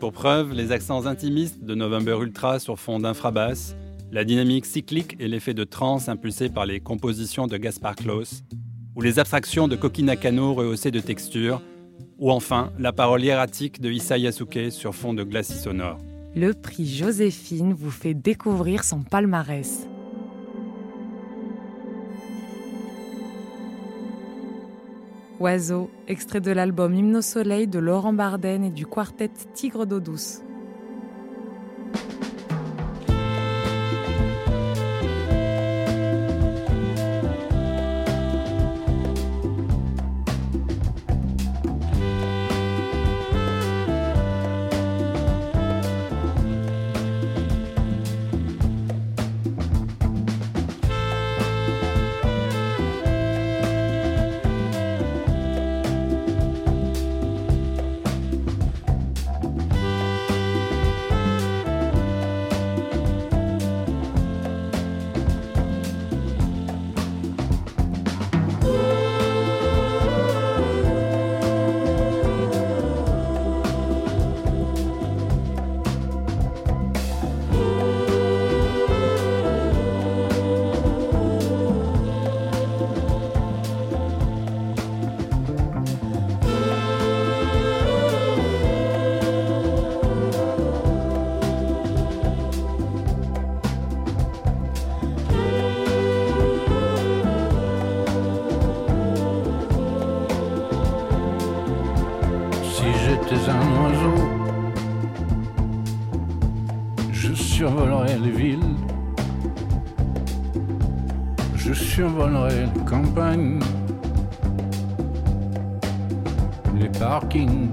Pour 0.00 0.12
preuve, 0.12 0.52
les 0.52 0.70
accents 0.70 1.06
intimistes 1.06 1.64
de 1.64 1.74
November 1.74 2.18
Ultra 2.20 2.58
sur 2.58 2.78
fond 2.78 3.00
d'infrabasse, 3.00 3.74
la 4.12 4.26
dynamique 4.26 4.66
cyclique 4.66 5.16
et 5.18 5.28
l'effet 5.28 5.54
de 5.54 5.64
trance 5.64 6.10
impulsé 6.10 6.50
par 6.50 6.66
les 6.66 6.80
compositions 6.80 7.46
de 7.46 7.56
Gaspard 7.56 7.96
Klaus, 7.96 8.42
ou 8.96 9.00
les 9.00 9.18
abstractions 9.18 9.66
de 9.66 9.76
Koki 9.76 10.02
Nakano 10.02 10.52
rehaussées 10.52 10.90
de 10.90 11.00
texture, 11.00 11.62
ou 12.24 12.30
enfin 12.30 12.72
la 12.78 12.94
parole 12.94 13.22
hiératique 13.22 13.82
de 13.82 13.90
Issa 13.92 14.16
Yasuke 14.16 14.70
sur 14.72 14.94
fond 14.94 15.12
de 15.12 15.24
glacis 15.24 15.58
sonore. 15.58 15.98
Le 16.34 16.54
prix 16.54 16.86
Joséphine 16.86 17.74
vous 17.74 17.90
fait 17.90 18.14
découvrir 18.14 18.82
son 18.82 19.02
palmarès. 19.02 19.86
Oiseau, 25.38 25.90
extrait 26.08 26.40
de 26.40 26.50
l'album 26.50 26.94
Hymne 26.94 27.16
au 27.16 27.20
soleil 27.20 27.66
de 27.66 27.78
Laurent 27.78 28.14
Barden 28.14 28.64
et 28.64 28.70
du 28.70 28.86
quartet 28.86 29.30
Tigre 29.52 29.84
d'eau 29.84 30.00
douce. 30.00 30.40
Campagnes, 112.88 113.60
les 116.78 116.88
parkings, 116.98 117.68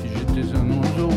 si 0.00 0.08
j'étais 0.08 0.56
un 0.56 0.70
oiseau. 0.78 1.10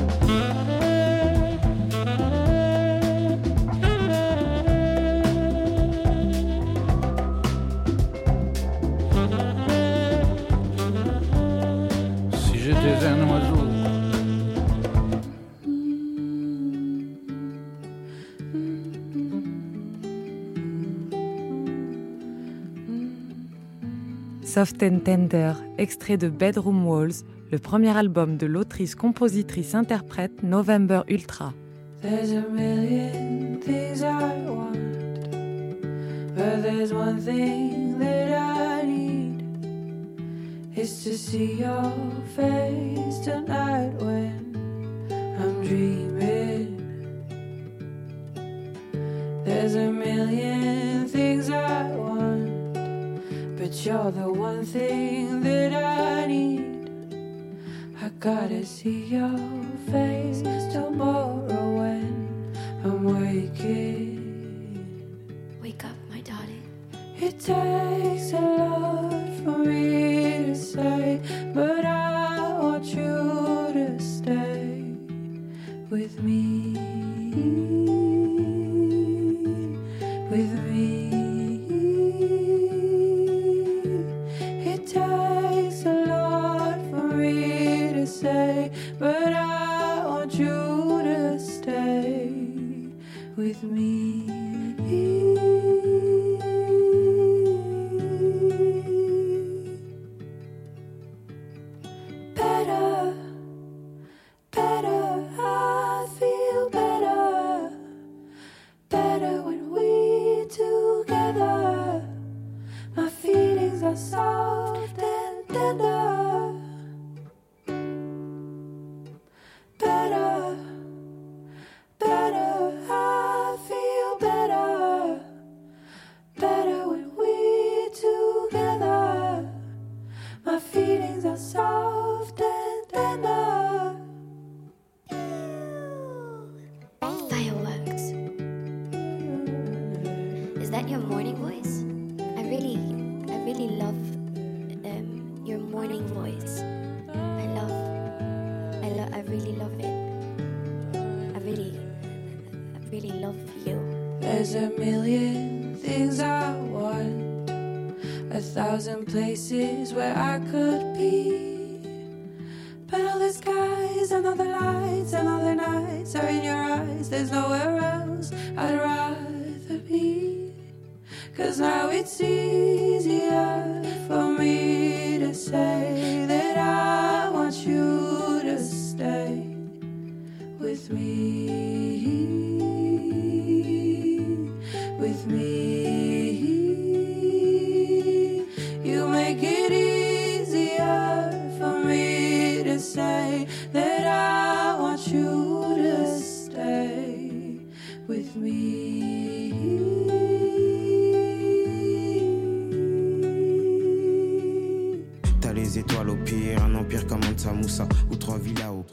Si 12.34 12.60
j'étais 12.60 13.06
un 13.06 13.30
oiseau, 13.30 13.68
Soft 24.44 24.84
and 24.84 25.00
Tender, 25.06 25.54
extrait 25.78 26.18
de 26.18 26.28
Bedroom 26.28 26.86
Walls, 26.86 27.24
le 27.52 27.60
premier 27.60 27.96
album 27.98 28.38
de 28.38 28.48
l'autrice-compositrice-interprète 28.48 30.42
November 30.42 31.02
Ultra. 31.12 31.54
There's 32.02 32.32
a 32.32 32.42
million 32.50 33.60
things 33.60 34.02
I 34.02 34.48
want, 34.48 34.78
but 36.34 36.62
there's 36.64 36.94
one 36.94 37.20
thing 37.20 38.00
that 38.00 38.32
I 38.32 38.84
need. 38.86 39.44
It's 40.76 41.04
to 41.04 41.18
see 41.18 41.60
your 41.60 41.92
face 42.36 43.20
tonight 43.20 43.92
when 44.00 44.56
I'm 45.12 45.62
dreaming. 45.62 46.78
There's 49.44 49.76
a 49.76 49.92
million 49.92 51.06
things 51.10 51.50
I 51.50 51.92
want, 51.98 52.74
but 53.58 53.86
you're 53.86 54.12
the 54.12 54.32
one 54.32 54.64
thing 54.64 55.42
that 55.42 55.74
I 55.74 56.26
need. 56.28 56.71
Gotta 58.22 58.64
see 58.64 59.06
your 59.06 59.36
face 59.90 60.44
tomorrow 60.72 61.72
when 61.76 62.54
I'm 62.84 63.04
waking. 63.04 64.20
Wake 65.60 65.84
up, 65.84 65.96
my 66.12 66.22
darling. 66.22 66.70
It 67.20 67.40
takes 67.40 68.34
a 68.34 68.40
lot 68.40 69.28
for 69.44 69.58
me 69.58 70.46
to 70.46 70.56
say, 70.56 71.20
but 71.56 71.84
I 71.84 72.60
want 72.60 72.86
you 72.86 73.72
to 73.74 74.00
stay 74.00 74.84
with 75.90 76.22
me. 76.22 76.71
Me. 93.64 94.11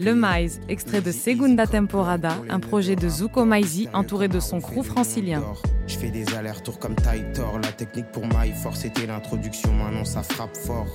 Le 0.09 0.15
Maïs, 0.15 0.59
extrait 0.71 1.03
de 1.03 1.13
Segunda 1.13 1.67
Temporada, 1.67 2.31
un 2.49 2.61
projet 2.61 2.97
de 2.97 3.11
Zuko 3.11 3.45
Maizi 3.45 3.91
entouré 3.93 4.27
de 4.27 4.41
son 4.41 4.59
crew 4.59 4.83
francilien. 4.83 5.43
Je 5.87 5.99
fais 5.99 6.09
des 6.09 6.25
allers-retours 6.35 6.79
comme 6.79 6.95
Titor. 6.95 7.59
La 7.63 7.73
technique 7.73 8.11
pour 8.11 8.25
My 8.25 8.51
Force 8.63 8.81
c'était 8.81 9.05
l'introduction, 9.05 9.71
maintenant 9.71 10.07
ça 10.07 10.23
frappe 10.23 10.57
fort. 10.57 10.87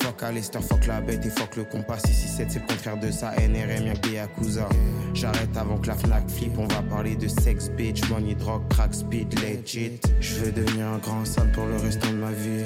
Fuck 0.00 0.22
Alistair, 0.22 0.62
fuck 0.62 0.86
la 0.86 1.02
bête 1.02 1.26
et 1.26 1.28
fuck 1.28 1.56
le 1.56 1.64
compas. 1.64 1.98
667, 1.98 2.50
c'est 2.50 2.60
le 2.60 2.66
contraire 2.66 2.96
de 2.96 3.10
ça. 3.10 3.32
NRM, 3.36 3.88
y'a 3.88 3.96
que 3.96 4.08
Yakuza. 4.08 4.66
J'arrête 5.12 5.54
avant 5.54 5.76
que 5.76 5.88
la 5.88 5.94
Fnac 5.96 6.30
flip. 6.30 6.56
On 6.56 6.68
va 6.68 6.80
parler 6.88 7.16
de 7.16 7.28
sex, 7.28 7.68
bitch, 7.76 8.08
money, 8.08 8.34
drogue, 8.34 8.62
crack, 8.70 8.94
speed, 8.94 9.38
legit. 9.40 10.00
Je 10.20 10.34
veux 10.36 10.52
devenir 10.52 10.86
un 10.86 10.98
grand 10.98 11.26
sale 11.26 11.52
pour 11.52 11.66
le 11.66 11.76
restant 11.76 12.10
de 12.12 12.16
ma 12.16 12.30
vie. 12.30 12.64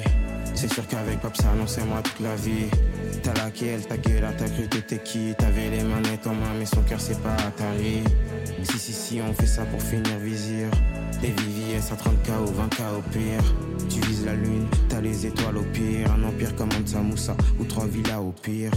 C'est 0.55 0.71
sûr 0.71 0.87
qu'avec 0.87 1.19
Pop, 1.19 1.35
ça 1.35 1.51
annonçait 1.51 1.83
moi 1.83 2.01
toute 2.01 2.21
la 2.21 2.35
vie. 2.35 2.69
T'as 3.23 3.33
laqué, 3.35 3.67
elle 3.67 3.85
ta 3.85 3.95
gueule, 3.95 4.25
t'as 4.37 4.49
cru 4.49 4.67
que 4.67 4.77
t'es 4.79 4.97
qui 4.97 5.33
T'avais 5.37 5.69
les 5.69 5.83
manettes 5.83 6.27
en 6.27 6.33
main, 6.33 6.53
mais 6.59 6.65
son 6.65 6.81
cœur 6.81 6.99
c'est 6.99 7.19
pas 7.21 7.33
Atari. 7.47 8.03
Si, 8.63 8.77
si, 8.77 8.91
si, 8.91 9.21
on 9.21 9.33
fait 9.33 9.47
ça 9.47 9.63
pour 9.63 9.81
finir 9.81 10.17
vizir. 10.19 10.67
Les 11.21 11.29
VVS 11.29 11.91
à 11.91 11.95
30k 11.95 12.41
ou 12.41 12.51
20k 12.51 12.97
au 12.97 13.01
pire. 13.11 13.43
Tu 13.89 14.01
vises 14.01 14.25
la 14.25 14.35
lune, 14.35 14.67
t'as 14.89 14.99
les 14.99 15.25
étoiles 15.25 15.57
au 15.57 15.63
pire. 15.63 16.11
Un 16.11 16.23
empire 16.25 16.53
comme 16.57 16.69
Mansa 16.77 16.99
Moussa 16.99 17.37
ou 17.59 17.63
trois 17.63 17.87
villas 17.87 18.21
au 18.21 18.33
pire. 18.33 18.71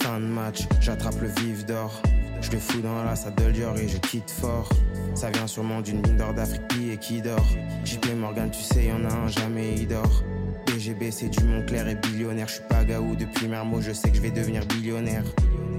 Fin 0.00 0.20
de 0.20 0.26
match, 0.26 0.68
j'attrape 0.80 1.20
le 1.22 1.28
vif 1.28 1.64
d'or. 1.64 2.02
Je 2.42 2.50
le 2.50 2.58
fous 2.58 2.80
dans 2.82 3.02
la 3.04 3.16
salle 3.16 3.32
Dior 3.52 3.76
et 3.78 3.88
je 3.88 3.96
quitte 3.96 4.30
fort. 4.30 4.68
Ça 5.14 5.30
vient 5.30 5.46
sûrement 5.46 5.80
d'une 5.80 6.02
mine 6.02 6.18
d'or 6.18 6.34
d'Afrique 6.34 6.68
qui 6.68 6.90
et 6.90 6.98
qui 6.98 7.22
dort. 7.22 7.46
JP 7.84 8.14
Morgan, 8.18 8.50
tu 8.50 8.62
sais, 8.62 8.84
y'en 8.84 9.02
a 9.04 9.12
un, 9.12 9.28
jamais 9.28 9.74
il 9.76 9.88
dort. 9.88 10.22
BGB, 10.68 11.10
c'est 11.10 11.28
du 11.28 11.42
Montclair 11.44 11.88
et 11.88 11.94
billionnaire. 11.94 12.46
Je 12.48 12.54
suis 12.54 12.62
pas 12.68 12.84
gaou 12.84 13.16
depuis 13.16 13.48
Mermo, 13.48 13.80
je 13.80 13.92
sais 13.92 14.10
que 14.10 14.16
je 14.16 14.20
vais 14.20 14.30
devenir 14.30 14.66
billionnaire. 14.66 15.24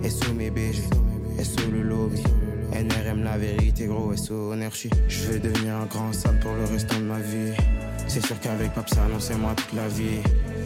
SO 0.03 0.33
mes 0.33 0.49
BG, 0.49 0.81
SO 1.43 1.69
le 1.71 1.83
lobby. 1.83 2.23
NRM 2.73 3.23
la 3.23 3.37
vérité 3.37 3.85
gros, 3.85 4.15
SO 4.15 4.53
Energy. 4.53 4.89
Je 5.07 5.25
veux 5.25 5.39
devenir 5.39 5.75
un 5.75 5.85
grand 5.85 6.11
sale 6.13 6.39
pour 6.39 6.53
le 6.53 6.65
restant 6.65 6.99
de 6.99 7.05
ma 7.05 7.19
vie. 7.19 7.53
C'est 8.07 8.25
sûr 8.25 8.39
qu'avec 8.39 8.73
Pop 8.73 8.89
ça 8.89 9.03
annonçait 9.03 9.35
moi 9.35 9.53
toute 9.55 9.73
la 9.73 9.87
vie. 9.87 10.21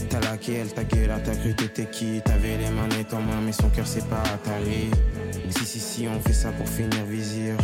T'as 0.09 0.19
laqué, 0.21 0.53
elle 0.55 0.74
ta 0.74 0.84
gueule, 0.84 1.11
t'as 1.24 1.36
cru 1.36 1.53
t'étais 1.55 1.86
qui? 1.86 2.21
T'avais 2.24 2.57
les 2.57 2.69
manettes 2.69 3.13
en 3.13 3.21
main, 3.21 3.41
mais 3.45 3.51
son 3.51 3.69
cœur 3.69 3.88
c'est 3.88 4.07
pas 4.07 4.21
Atari. 4.34 4.89
Si, 5.49 5.65
si, 5.65 5.80
si, 5.80 6.07
on 6.07 6.19
fait 6.21 6.34
ça 6.34 6.51
pour 6.51 6.67
finir 6.67 7.05
vizir. 7.05 7.57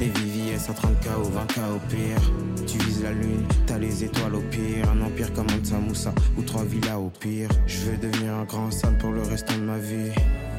Les 0.00 0.08
VVS 0.08 0.68
à 0.68 0.72
30k 0.72 1.08
ou 1.20 1.30
20k 1.30 1.76
au 1.76 1.78
pire. 1.88 2.20
Tu 2.66 2.78
vises 2.78 3.02
la 3.02 3.12
lune, 3.12 3.46
t'as 3.66 3.78
les 3.78 4.04
étoiles 4.04 4.34
au 4.34 4.40
pire. 4.40 4.88
Un 4.90 5.00
empire 5.02 5.32
comme 5.32 5.46
Mansa 5.46 5.78
Moussa 5.78 6.12
ou 6.36 6.42
trois 6.42 6.64
villas 6.64 6.98
au 6.98 7.10
pire. 7.10 7.48
Je 7.66 7.90
veux 7.90 7.96
devenir 7.96 8.34
un 8.34 8.44
grand 8.44 8.70
sale 8.70 8.98
pour 8.98 9.12
le 9.12 9.22
restant 9.22 9.56
de 9.56 9.62
ma 9.62 9.78
vie. 9.78 10.10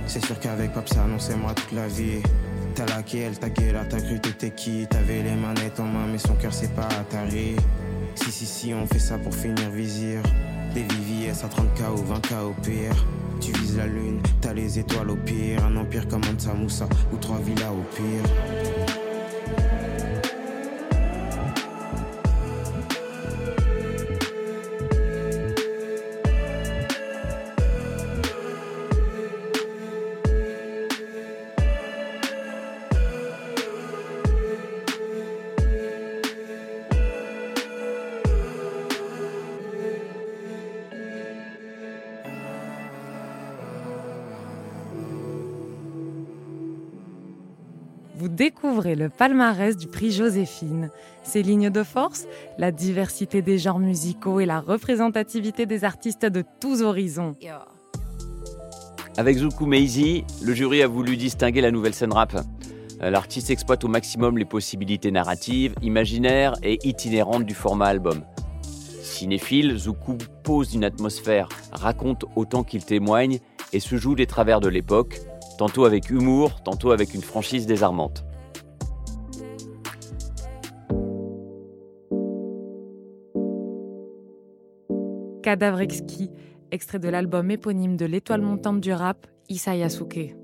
C'est 0.07 0.23
sûr 0.23 0.39
qu'avec 0.39 0.71
ça 0.86 1.03
annonçait 1.03 1.36
moi 1.36 1.53
toute 1.53 1.73
la 1.73 1.88
vie. 1.88 2.21
T'as 2.75 2.86
laqué, 2.86 3.19
elle 3.19 3.38
ta 3.38 3.49
gueule, 3.49 3.75
t'as 3.89 3.99
cru 3.99 4.15
que 4.15 4.27
t'étais 4.27 4.51
qui? 4.51 4.88
T'avais 4.89 5.23
les 5.23 5.36
manettes 5.36 5.79
en 5.79 5.86
main, 5.86 6.07
mais 6.11 6.17
son 6.17 6.36
cœur 6.36 6.53
c'est 6.53 6.73
pas 6.73 6.88
Atari. 6.99 7.55
Si, 8.15 8.31
si, 8.31 8.45
si, 8.45 8.73
on 8.73 8.88
fait 8.88 8.99
ça 8.99 9.17
pour 9.17 9.33
finir 9.33 9.69
vizir. 9.69 10.21
Des 10.73 10.83
VVS 10.83 11.43
à 11.43 11.47
30k 11.47 11.91
ou 11.93 12.13
20k 12.13 12.43
au 12.43 12.53
pire. 12.61 13.05
Tu 13.41 13.51
vises 13.51 13.77
la 13.77 13.88
lune, 13.88 14.21
t'as 14.39 14.53
les 14.53 14.79
étoiles 14.79 15.09
au 15.09 15.15
pire. 15.17 15.63
Un 15.65 15.75
empire 15.75 16.07
comme 16.07 16.21
Mansa 16.25 16.53
Moussa 16.53 16.88
ou 17.11 17.17
trois 17.17 17.39
villas 17.39 17.71
au 17.71 17.83
pire. 17.95 18.84
Découvrez 48.36 48.95
le 48.95 49.09
palmarès 49.09 49.77
du 49.77 49.88
prix 49.88 50.11
Joséphine. 50.11 50.91
Ses 51.23 51.41
lignes 51.41 51.69
de 51.69 51.83
force, 51.83 52.25
la 52.57 52.71
diversité 52.71 53.41
des 53.41 53.57
genres 53.57 53.79
musicaux 53.79 54.39
et 54.39 54.45
la 54.45 54.59
représentativité 54.59 55.65
des 55.65 55.83
artistes 55.83 56.25
de 56.25 56.43
tous 56.59 56.81
horizons. 56.81 57.36
Avec 59.17 59.38
Zuku 59.38 59.65
Meizi, 59.65 60.25
le 60.43 60.53
jury 60.53 60.83
a 60.83 60.88
voulu 60.88 61.15
distinguer 61.15 61.61
la 61.61 61.71
nouvelle 61.71 61.93
scène 61.93 62.11
rap. 62.11 62.36
Euh, 63.01 63.09
L'artiste 63.09 63.49
exploite 63.49 63.83
au 63.86 63.88
maximum 63.88 64.38
les 64.38 64.45
possibilités 64.45 65.11
narratives, 65.11 65.73
imaginaires 65.81 66.55
et 66.61 66.77
itinérantes 66.88 67.45
du 67.45 67.53
format 67.53 67.88
album. 67.88 68.23
Cinéphile, 69.01 69.77
Zuku 69.77 70.17
pose 70.43 70.73
une 70.73 70.83
atmosphère, 70.83 71.47
raconte 71.71 72.25
autant 72.36 72.63
qu'il 72.63 72.83
témoigne 72.83 73.39
et 73.71 73.79
se 73.79 73.95
joue 73.95 74.15
des 74.15 74.25
travers 74.25 74.59
de 74.59 74.67
l'époque, 74.67 75.21
tantôt 75.57 75.85
avec 75.85 76.09
humour, 76.09 76.63
tantôt 76.63 76.91
avec 76.91 77.13
une 77.13 77.21
franchise 77.21 77.65
désarmante. 77.65 78.25
Cadavre 85.43 85.81
exquis, 85.81 86.31
extrait 86.71 86.99
de 86.99 87.07
l'album 87.07 87.51
éponyme 87.51 87.97
de 87.97 88.05
l'étoile 88.05 88.41
montante 88.41 88.81
du 88.81 88.91
rap, 88.91 89.27
Isayasuke. 89.47 90.35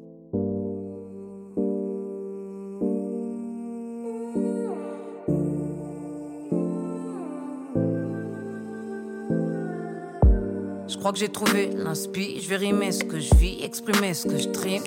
Crois 11.02 11.14
que 11.14 11.18
j'ai 11.18 11.30
trouvé 11.30 11.72
l'inspi. 11.76 12.39
Je 12.39 12.47
vais 12.47 12.58
rimer 12.58 12.91
ce 12.91 13.04
que 13.04 13.20
je 13.20 13.34
vis, 13.34 13.64
exprimer 13.64 14.14
ce 14.14 14.28
que 14.28 14.38
je 14.38 14.49
trime. 14.49 14.84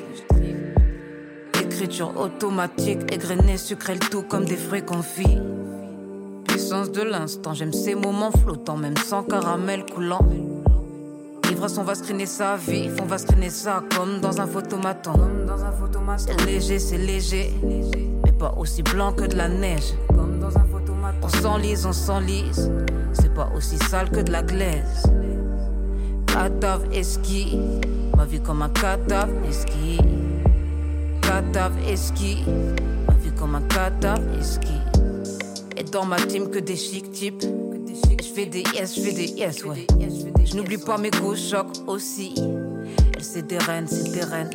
Écriture 1.61 2.17
automatique, 2.17 3.01
égrenée, 3.13 3.59
sucré 3.59 3.95
le 3.95 3.99
tout 3.99 4.23
comme 4.23 4.45
des 4.45 4.57
fruits 4.57 4.85
confits. 4.85 5.41
Puissance 6.47 6.93
de 6.93 7.03
l'instant, 7.03 7.53
j'aime 7.53 7.73
ces 7.73 7.97
moments 7.97 8.31
flottants, 8.31 8.77
même 8.77 8.97
sans 8.97 9.25
caramel 9.25 9.85
coulant. 9.93 10.25
L'ivresse, 11.49 11.79
on 11.79 11.83
va 11.83 11.97
screener 11.97 12.27
sa 12.27 12.57
vie, 12.57 12.91
on 13.03 13.07
va 13.07 13.19
screener 13.19 13.51
ça 13.51 13.83
comme 13.97 14.21
dans 14.21 14.41
un 14.41 14.47
photomaton. 14.47 15.15
C'est 16.17 16.47
léger, 16.47 16.79
c'est 16.79 16.99
léger, 16.99 17.53
mais 18.25 18.33
pas 18.33 18.55
aussi 18.57 18.85
blanc 18.85 19.13
que 19.13 19.25
de 19.25 19.37
la 19.37 19.49
neige. 19.49 19.95
On 21.23 21.29
s'enlise, 21.29 21.85
on 21.87 21.93
s'enlise, 21.93 22.71
c'est 23.15 23.35
pas 23.35 23.51
aussi 23.57 23.79
sale 23.79 24.11
que 24.11 24.21
de 24.21 24.31
la 24.31 24.45
glaise. 24.45 25.03
Cadavre 26.35 26.93
esqui, 26.93 27.57
ma 28.17 28.25
vie 28.25 28.41
comme 28.41 28.63
un 28.63 28.69
cadavre 28.69 29.33
esqui. 29.49 29.99
Cadavre 31.23 31.79
esqui, 31.89 32.39
ma 33.07 33.15
vie 33.15 33.31
comme 33.39 33.55
un 33.55 33.63
cadavre 33.63 34.21
esqui. 34.41 34.75
Et 35.77 35.85
dans 35.85 36.05
ma 36.05 36.17
team 36.17 36.51
que 36.51 36.59
des 36.59 36.75
chic 36.75 37.13
types. 37.13 37.45
Je 38.21 38.35
fais 38.35 38.47
des 38.47 38.65
yes, 38.75 38.97
je 38.97 39.01
fais 39.03 39.13
des 39.13 39.27
yes, 39.27 39.65
ouais. 39.65 39.87
Je 40.45 40.57
n'oublie 40.57 40.79
pas 40.79 40.99
mes 40.99 41.11
go 41.11 41.37
chocs 41.37 41.69
aussi. 41.87 42.35
Elle 43.15 43.23
c'est 43.23 43.47
des 43.47 43.59
reines, 43.59 43.87
c'est 43.87 44.11
des 44.11 44.25
reines. 44.25 44.51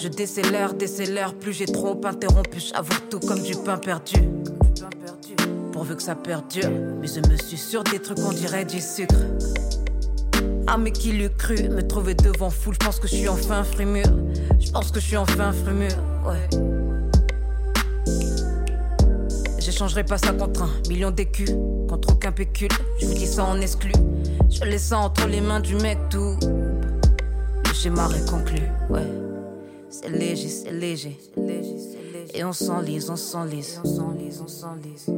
Je 0.00 0.06
décélère, 0.06 0.74
décélère, 0.74 1.34
plus 1.34 1.52
j'ai 1.52 1.66
trop 1.66 2.00
interrompu, 2.04 2.60
j'avoue 2.60 3.00
tout 3.10 3.18
comme 3.18 3.42
du 3.42 3.56
pain 3.56 3.76
perdu. 3.76 4.22
Pourvu 5.72 5.96
que 5.96 6.02
ça 6.02 6.14
perdure, 6.14 6.70
mais 7.00 7.08
je 7.08 7.28
me 7.28 7.36
suis 7.36 7.58
sur 7.58 7.82
des 7.82 7.98
trucs 7.98 8.20
on 8.20 8.32
dirait 8.32 8.64
du 8.64 8.80
sucre. 8.80 9.16
Ah 10.72 10.76
mais 10.78 10.92
qui 10.92 11.10
l'eût 11.10 11.30
cru 11.30 11.68
Me 11.68 11.82
trouver 11.82 12.14
devant 12.14 12.48
foule, 12.48 12.74
je 12.74 12.86
pense 12.86 13.00
que 13.00 13.08
je 13.08 13.16
suis 13.16 13.28
enfin 13.28 13.64
frémur 13.64 14.06
Je 14.60 14.70
pense 14.70 14.92
que 14.92 15.00
je 15.00 15.04
suis 15.04 15.16
enfin 15.16 15.50
frémur, 15.50 15.90
ouais. 16.24 16.48
J'échangerai 19.58 20.04
pas 20.04 20.16
ça 20.16 20.32
contre 20.32 20.62
un 20.62 20.88
million 20.88 21.10
d'écus 21.10 21.50
Contre 21.88 22.12
aucun 22.12 22.30
pécule, 22.30 22.70
je 23.00 23.06
vous 23.06 23.14
dis 23.14 23.26
ça 23.26 23.46
en 23.46 23.60
exclu. 23.60 23.90
Je 24.48 24.62
laisse 24.62 24.84
ça 24.84 24.98
entre 24.98 25.26
les 25.26 25.40
mains 25.40 25.58
du 25.58 25.74
mec 25.74 25.98
tout. 26.08 26.36
Le 26.40 27.74
schéma 27.74 28.08
est 28.16 28.30
conclu, 28.30 28.60
ouais. 28.90 29.08
C'est 29.88 30.08
léger, 30.08 30.48
c'est 30.48 30.70
léger. 30.70 31.18
Et 32.32 32.44
on 32.44 32.52
s'enlise, 32.52 33.10
on 33.10 33.16
s'enlise 33.16 33.80
On 33.84 33.88
s'enlise, 33.88 34.40
on 34.40 34.46
s'enlise 34.46 35.10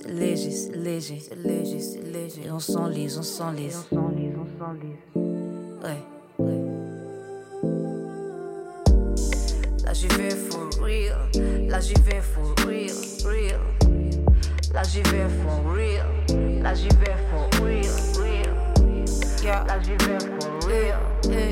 C'est 0.00 0.12
léger, 0.12 0.52
c'est 0.52 0.76
léger, 0.76 1.18
c'est 1.18 1.34
léger, 1.34 1.80
c'est 1.80 2.02
léger. 2.02 2.42
Et 2.46 2.50
on 2.52 2.60
s'enlise, 2.60 3.18
on 3.18 3.22
s'enlise. 3.22 3.84
On 3.90 3.96
s'enlise, 3.96 4.32
on 4.38 4.46
s'enlise. 4.56 4.96
Ouais, 5.82 6.02
ouais. 6.38 6.60
Là 9.84 9.92
j'y 9.92 10.06
vais 10.06 10.30
for 10.30 10.70
real. 10.80 11.18
Là 11.68 11.80
j'y 11.80 11.94
vais 11.94 12.20
for 12.20 12.54
real, 12.64 12.94
real. 13.26 13.58
Là 14.72 14.82
j'y 14.84 15.02
vais 15.02 15.28
for 15.42 15.72
real. 15.74 16.06
Là 16.62 16.74
j'y 16.74 16.88
vais 16.88 17.16
for 17.32 17.48
real, 17.64 17.90
real. 18.20 18.54
Yeah. 19.42 19.64
Là 19.66 19.80
j'y 19.82 19.96
vais 19.96 20.20
for 20.38 20.52
real. 20.68 21.00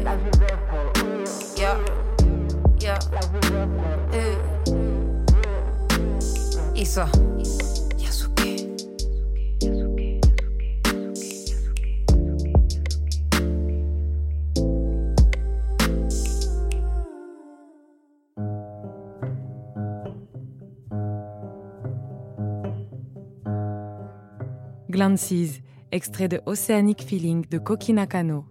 Là 0.04 0.16
j'y 0.22 0.30
vais 0.38 0.56
for 0.70 0.86
real. 1.02 1.26
Yeah. 1.56 1.78
Yeah. 2.80 2.98
Là 3.12 3.20
j'y 3.22 3.40
vais 3.50 3.66
for 3.76 3.96
real. 4.12 4.38
Issa. 6.76 7.06
Glances, 24.96 25.60
extrait 25.92 26.26
de 26.26 26.40
Oceanic 26.46 27.02
Feeling 27.02 27.46
de 27.50 27.58
Koki 27.58 27.92
Nakano. 27.92 28.46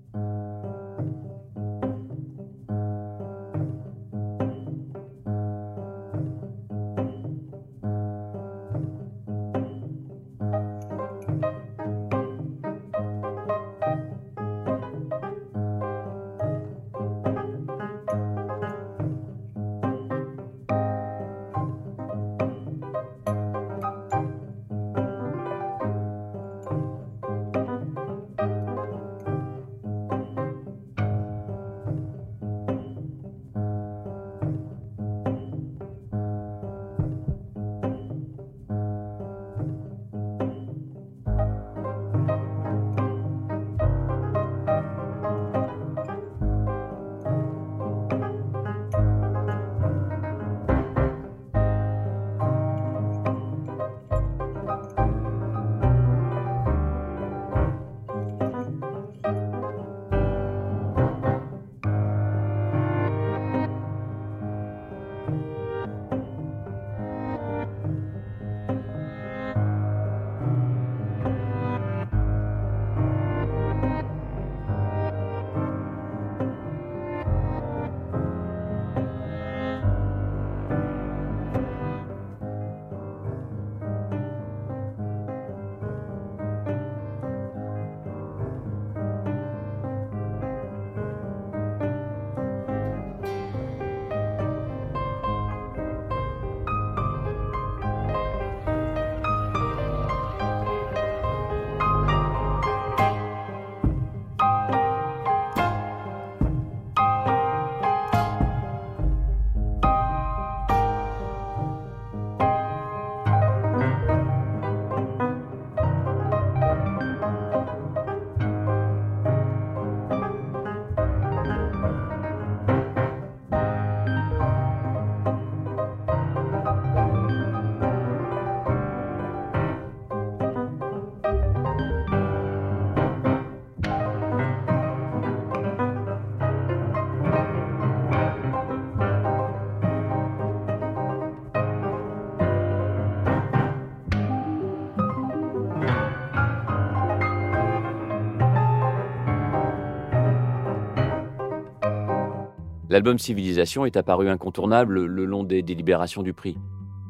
L'album 152.96 153.20
Civilisation 153.20 153.86
est 153.86 153.98
apparu 153.98 154.30
incontournable 154.30 155.04
le 155.04 155.26
long 155.26 155.44
des 155.44 155.62
délibérations 155.62 156.24
du 156.24 156.32
prix. 156.32 156.58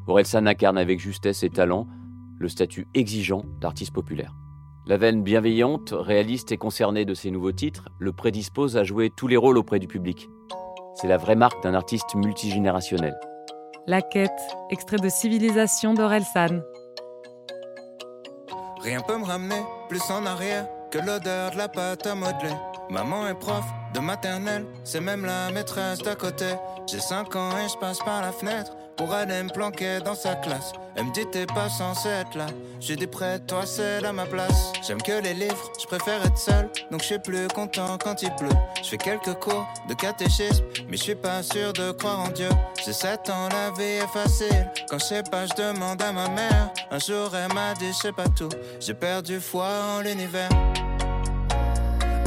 Orelsan 0.08 0.48
incarne 0.48 0.80
avec 0.80 1.00
justesse 1.00 1.44
et 1.44 1.52
talent 1.52 1.86
le 2.40 2.50
statut 2.50 2.88
exigeant 2.96 3.44
d'artiste 3.62 3.94
populaire. 3.94 4.34
La 4.88 4.98
veine 4.98 5.22
bienveillante, 5.22 5.94
réaliste 5.96 6.52
et 6.52 6.58
concernée 6.58 7.06
de 7.06 7.14
ses 7.14 7.30
nouveaux 7.30 7.52
titres 7.52 7.90
le 8.00 8.12
prédispose 8.14 8.78
à 8.78 8.84
jouer 8.84 9.12
tous 9.16 9.28
les 9.28 9.38
rôles 9.38 9.60
auprès 9.60 9.78
du 9.78 9.86
public. 9.86 10.28
C'est 10.96 11.08
la 11.08 11.18
vraie 11.18 11.36
marque 11.36 11.62
d'un 11.62 11.76
artiste 11.76 12.16
multigénérationnel. 12.16 13.16
La 13.86 14.02
quête, 14.02 14.32
extrait 14.72 14.98
de 14.98 15.08
Civilisation 15.08 15.94
d'Orelsan. 15.94 16.62
Rien 18.82 19.02
peut 19.02 19.20
me 19.20 19.26
ramener 19.26 19.62
plus 19.88 20.02
en 20.10 20.26
arrière 20.26 20.68
que 20.90 20.98
l'odeur 20.98 21.52
de 21.52 21.58
la 21.60 21.68
pâte 21.68 22.08
à 22.08 22.16
modeler. 22.16 22.56
Maman 22.90 23.28
est 23.28 23.36
prof 23.36 23.64
de 23.94 24.00
maternelle, 24.00 24.66
c'est 24.84 25.00
même 25.00 25.26
la 25.26 25.52
maîtresse 25.52 26.00
d'à 26.00 26.16
côté. 26.16 26.56
J'ai 26.88 27.00
5 27.00 27.36
ans 27.36 27.58
et 27.58 27.70
je 27.70 27.78
passe 27.78 28.00
par 28.00 28.22
la 28.22 28.32
fenêtre 28.32 28.72
pour 28.96 29.12
aller 29.12 29.42
me 29.44 29.50
planquer 29.50 30.00
dans 30.00 30.16
sa 30.16 30.36
classe. 30.36 30.72
Elle 30.96 31.06
me 31.06 31.12
dit 31.12 31.26
t'es 31.32 31.46
pas 31.46 31.68
censé 31.68 32.08
être 32.10 32.36
là. 32.38 32.46
J'ai 32.80 32.96
dit 32.96 33.08
près 33.08 33.40
de 33.40 33.46
toi 33.46 33.66
c'est 33.66 34.06
à 34.06 34.14
ma 34.14 34.26
place. 34.26 34.72
J'aime 34.86 35.02
que 35.02 35.22
les 35.22 35.34
livres, 35.34 35.72
je 35.82 35.86
préfère 35.88 36.26
être 36.26 36.38
seul, 36.38 36.70
donc 36.92 37.02
je 37.02 37.06
suis 37.06 37.20
plus 37.20 37.48
content 37.50 37.98
quand 37.98 38.22
il 38.22 38.34
pleut. 38.36 38.50
Je 38.84 38.90
fais 38.90 38.98
quelques 38.98 39.34
cours 39.40 39.68
de 39.90 39.94
catéchisme, 39.94 40.64
mais 40.88 40.98
je 40.98 41.04
suis 41.04 41.16
pas 41.16 41.42
sûr 41.44 41.74
de 41.74 41.92
croire 41.92 42.20
en 42.20 42.30
Dieu. 42.30 42.50
J'ai 42.86 42.94
7 42.94 43.30
ans, 43.30 43.50
la 43.50 43.72
vie 43.72 44.04
est 44.04 44.08
facile. 44.14 44.72
Quand 44.90 45.00
je 45.00 45.06
sais 45.06 45.24
pas, 45.24 45.46
je 45.48 45.54
demande 45.56 46.02
à 46.02 46.12
ma 46.12 46.30
mère. 46.30 46.70
Un 46.92 47.00
jour 47.00 47.32
elle 47.36 47.54
m'a 47.54 47.74
dit 47.74 47.88
je 47.88 47.98
sais 47.98 48.14
pas 48.14 48.28
tout. 48.30 48.50
J'ai 48.80 48.94
perdu 48.94 49.40
foi 49.40 49.68
en 49.98 50.02
l'univers. 50.02 50.50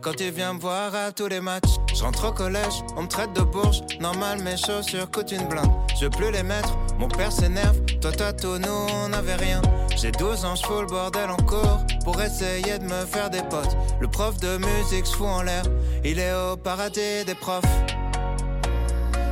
Quand 0.00 0.20
il 0.20 0.30
vient 0.30 0.54
me 0.54 0.60
voir 0.60 0.94
à 0.94 1.10
tous 1.10 1.26
les 1.26 1.40
matchs, 1.40 1.74
je 1.92 2.02
rentre 2.02 2.28
au 2.28 2.32
collège, 2.32 2.84
on 2.96 3.02
me 3.02 3.08
traite 3.08 3.32
de 3.32 3.40
bourge. 3.40 3.80
Normal, 4.00 4.40
mes 4.42 4.56
chaussures 4.56 5.10
coûtent 5.10 5.32
une 5.32 5.46
blinde. 5.48 5.70
Je 6.00 6.06
veux 6.06 6.30
les 6.30 6.44
mettre, 6.44 6.76
mon 6.98 7.08
père 7.08 7.32
s'énerve. 7.32 7.76
Toi, 8.00 8.12
toi, 8.12 8.32
tout, 8.32 8.58
nous, 8.58 8.86
on 8.94 9.08
n'avait 9.08 9.34
rien. 9.34 9.60
J'ai 9.96 10.12
12 10.12 10.44
ans, 10.44 10.54
je 10.54 10.64
fous 10.64 10.82
le 10.82 10.86
bordel 10.86 11.28
en 11.30 11.36
cours 11.36 11.78
pour 12.04 12.20
essayer 12.22 12.78
de 12.78 12.84
me 12.84 13.04
faire 13.06 13.28
des 13.28 13.42
potes. 13.42 13.76
Le 14.00 14.06
prof 14.06 14.38
de 14.38 14.58
musique 14.58 15.06
se 15.06 15.16
fout 15.16 15.26
en 15.26 15.42
l'air, 15.42 15.64
il 16.04 16.20
est 16.20 16.32
au 16.32 16.56
paradis 16.56 17.24
des 17.26 17.34
profs. 17.34 17.64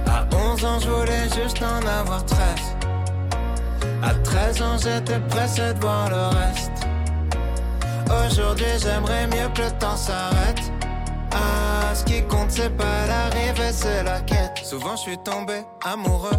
À 0.09 0.27
11 0.35 0.64
ans, 0.64 0.81
je 0.81 0.89
voulais 0.89 1.29
juste 1.43 1.62
en 1.62 1.87
avoir 1.87 2.27
13. 2.27 2.41
À 4.03 4.14
13 4.14 4.62
ans, 4.62 4.79
j'étais 4.79 5.21
pressé 5.29 5.75
de 5.75 5.81
voir 5.81 6.11
le 6.11 6.37
reste. 6.37 6.86
Aujourd'hui, 8.11 8.67
j'aimerais 8.79 9.27
mieux 9.27 9.49
que 9.55 9.63
le 9.63 9.79
temps 9.79 9.97
s'arrête. 9.97 10.61
Ah, 11.33 11.95
ce 11.95 12.05
qui 12.05 12.23
compte, 12.23 12.51
c'est 12.51 12.75
pas 12.77 13.07
l'arrivée, 13.07 13.73
c'est 13.73 14.03
la 14.05 14.21
quête. 14.21 14.59
Souvent, 14.63 14.97
je 14.97 15.03
suis 15.03 15.19
tombé 15.19 15.63
amoureux, 15.85 16.39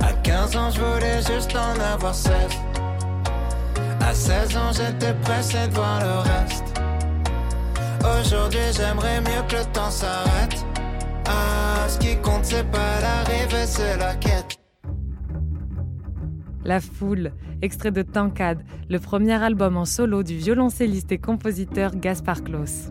À 0.00 0.12
15 0.22 0.56
ans, 0.56 0.70
je 0.70 0.80
voulais 0.80 1.22
juste 1.22 1.54
en 1.56 1.80
avoir 1.80 2.14
16. 2.14 2.34
À 4.00 4.14
16 4.14 4.56
ans, 4.56 4.72
j'étais 4.72 5.14
pressé 5.22 5.68
de 5.68 5.74
voir 5.74 6.00
le 6.00 6.18
reste. 6.30 6.80
Aujourd'hui, 8.00 8.60
j'aimerais 8.72 9.20
mieux 9.20 9.42
que 9.48 9.56
le 9.56 9.64
temps 9.72 9.90
s'arrête. 9.90 10.64
Ah, 11.26 11.86
ce 11.88 11.98
qui 11.98 12.16
compte, 12.16 12.44
c'est 12.44 12.68
pas 12.70 13.00
l'arrivée, 13.00 13.66
c'est 13.66 13.96
la 13.98 14.14
quête. 14.14 14.56
La 16.64 16.80
Foule, 16.80 17.32
extrait 17.62 17.90
de 17.90 18.02
Tancade, 18.02 18.62
le 18.88 18.98
premier 18.98 19.42
album 19.42 19.76
en 19.76 19.84
solo 19.84 20.22
du 20.22 20.36
violoncelliste 20.36 21.12
et 21.12 21.18
compositeur 21.18 21.96
Gaspard 21.96 22.44
Klaus. 22.44 22.90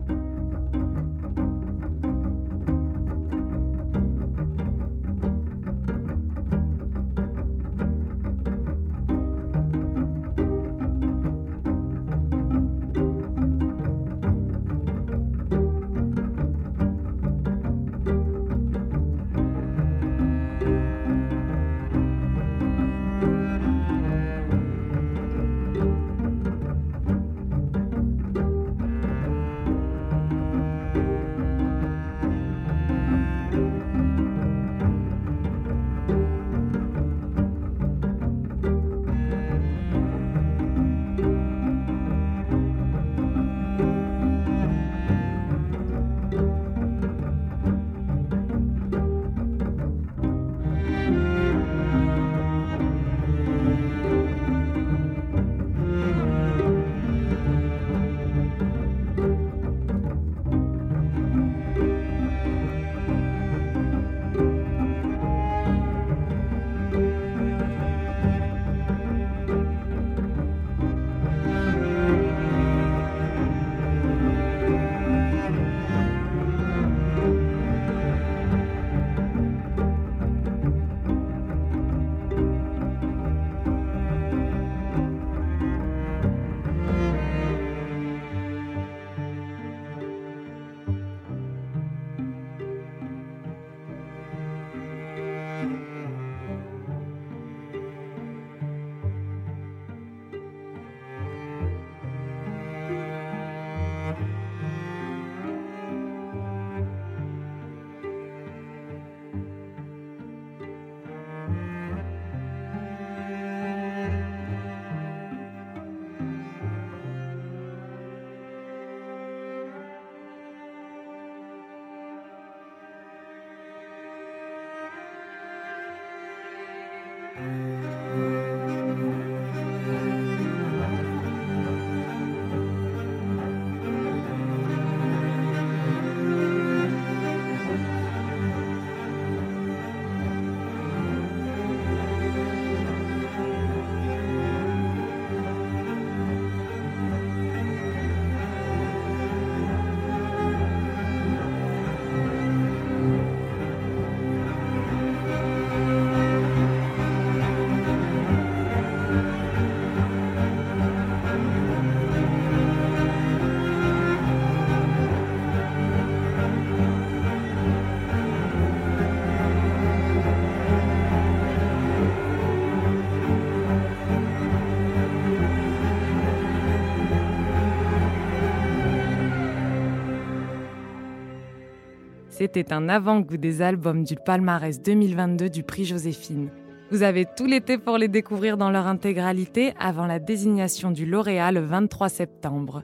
C'était 182.39 182.71
un 182.71 182.87
avant-goût 182.87 183.35
des 183.35 183.61
albums 183.61 184.05
du 184.05 184.15
palmarès 184.15 184.81
2022 184.81 185.49
du 185.49 185.61
prix 185.61 185.83
Joséphine. 185.83 186.49
Vous 186.89 187.03
avez 187.03 187.25
tout 187.25 187.45
l'été 187.45 187.77
pour 187.77 187.97
les 187.97 188.07
découvrir 188.07 188.55
dans 188.55 188.71
leur 188.71 188.87
intégralité 188.87 189.73
avant 189.77 190.05
la 190.05 190.19
désignation 190.19 190.91
du 190.91 191.05
lauréat 191.05 191.51
le 191.51 191.59
23 191.59 192.07
septembre. 192.07 192.83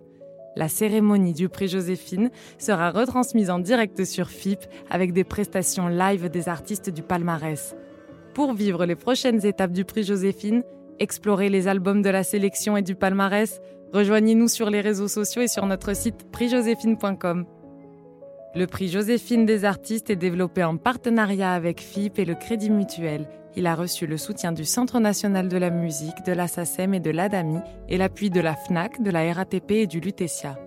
La 0.58 0.68
cérémonie 0.68 1.32
du 1.32 1.48
prix 1.48 1.70
Joséphine 1.70 2.32
sera 2.58 2.92
retransmise 2.92 3.50
en 3.50 3.60
direct 3.60 4.04
sur 4.04 4.28
FIP 4.28 4.60
avec 4.90 5.14
des 5.14 5.24
prestations 5.24 5.88
live 5.88 6.28
des 6.28 6.50
artistes 6.50 6.90
du 6.90 7.02
palmarès. 7.02 7.78
Pour 8.34 8.56
vivre 8.56 8.86
les 8.86 8.98
prochaines 8.98 9.46
étapes 9.46 9.72
du 9.72 9.86
prix 9.86 10.04
Joséphine, 10.04 10.64
explorer 11.00 11.48
les 11.48 11.70
albums 11.70 12.02
de 12.02 12.10
la 12.10 12.24
sélection 12.24 12.76
et 12.76 12.82
du 12.82 12.96
palmarès, 12.96 13.62
rejoignez-nous 13.94 14.50
sur 14.50 14.70
les 14.70 14.82
réseaux 14.82 15.08
sociaux 15.08 15.44
et 15.44 15.48
sur 15.48 15.66
notre 15.66 15.96
site 15.96 16.30
prixjoséphine.com. 16.34 17.46
Le 18.56 18.68
prix 18.68 18.88
Joséphine 18.88 19.46
des 19.46 19.66
artistes 19.66 20.10
est 20.10 20.16
développé 20.16 20.64
en 20.64 20.78
partenariat 20.78 21.52
avec 21.52 21.82
FIP 21.82 22.20
et 22.20 22.26
le 22.26 22.36
Crédit 22.36 22.70
Mutuel. 22.70 23.28
Il 23.58 23.68
a 23.68 23.76
reçu 23.76 24.08
le 24.08 24.16
soutien 24.16 24.54
du 24.54 24.64
Centre 24.64 25.02
national 25.02 25.50
de 25.50 25.58
la 25.58 25.70
musique, 25.70 26.26
de 26.26 26.32
la 26.32 26.48
SACEM 26.48 26.94
et 26.94 27.02
de 27.02 27.12
l'ADAMI 27.12 27.60
et 27.90 27.98
l'appui 27.98 28.30
de 28.30 28.40
la 28.40 28.56
FNAC, 28.56 29.02
de 29.02 29.12
la 29.12 29.34
RATP 29.34 29.72
et 29.72 29.88
du 29.88 30.00
Lutetia. 30.00 30.58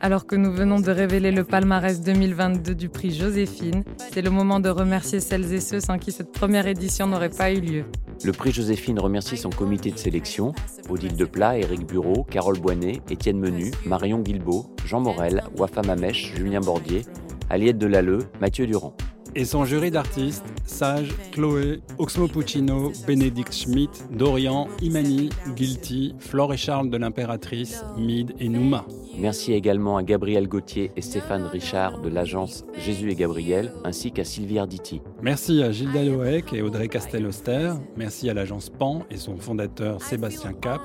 Alors 0.00 0.26
que 0.26 0.36
nous 0.36 0.52
venons 0.52 0.78
de 0.78 0.90
révéler 0.90 1.32
le 1.32 1.42
palmarès 1.42 2.00
2022 2.00 2.74
du 2.74 2.88
prix 2.88 3.12
Joséphine, 3.12 3.82
c'est 4.12 4.22
le 4.22 4.30
moment 4.30 4.60
de 4.60 4.68
remercier 4.68 5.20
celles 5.20 5.52
et 5.52 5.60
ceux 5.60 5.80
sans 5.80 5.98
qui 5.98 6.12
cette 6.12 6.32
première 6.32 6.66
édition 6.66 7.06
n'aurait 7.06 7.30
pas 7.30 7.50
eu 7.50 7.60
lieu. 7.60 7.84
Le 8.24 8.32
prix 8.32 8.52
Joséphine 8.52 8.98
remercie 8.98 9.36
son 9.36 9.50
comité 9.50 9.90
de 9.90 9.98
sélection, 9.98 10.52
Odile 10.90 11.16
Deplat, 11.16 11.58
Éric 11.58 11.86
Bureau, 11.86 12.24
Carole 12.24 12.58
Boinet, 12.58 13.00
Étienne 13.10 13.38
Menu, 13.38 13.70
Marion 13.84 14.20
Guilbeault, 14.20 14.66
Jean 14.84 15.00
Morel, 15.00 15.42
Wafa 15.58 15.82
Mamèche, 15.82 16.34
Julien 16.36 16.60
Bordier, 16.60 17.02
Aliette 17.48 17.78
Delalleux, 17.78 18.28
Mathieu 18.40 18.66
Durand. 18.66 18.94
Et 19.38 19.44
son 19.44 19.66
jury 19.66 19.90
d'artistes, 19.90 20.46
Sage, 20.64 21.14
Chloé, 21.30 21.82
Oxmo 21.98 22.26
Puccino, 22.26 22.90
Bénédicte 23.06 23.52
Schmidt, 23.52 24.04
Dorian, 24.10 24.66
Imani, 24.80 25.28
Guilty, 25.54 26.14
Flore 26.18 26.54
et 26.54 26.56
Charles 26.56 26.88
de 26.88 26.96
l'Impératrice, 26.96 27.84
Mide 27.98 28.32
et 28.40 28.48
Nouma. 28.48 28.86
Merci 29.18 29.52
également 29.52 29.98
à 29.98 30.02
Gabriel 30.02 30.48
Gauthier 30.48 30.90
et 30.96 31.02
Stéphane 31.02 31.44
Richard 31.44 32.00
de 32.00 32.08
l'agence 32.08 32.64
Jésus 32.78 33.10
et 33.10 33.14
Gabriel, 33.14 33.72
ainsi 33.84 34.10
qu'à 34.10 34.24
Sylvie 34.24 34.58
Arditi. 34.58 35.02
Merci 35.22 35.62
à 35.62 35.70
Gilda 35.70 36.02
Loec 36.02 36.52
et 36.52 36.62
Audrey 36.62 36.88
Castel-Oster. 36.88 37.72
Merci 37.96 38.30
à 38.30 38.34
l'agence 38.34 38.70
PAN 38.70 39.04
et 39.10 39.16
son 39.16 39.36
fondateur 39.36 40.02
Sébastien 40.02 40.52
Cap. 40.54 40.80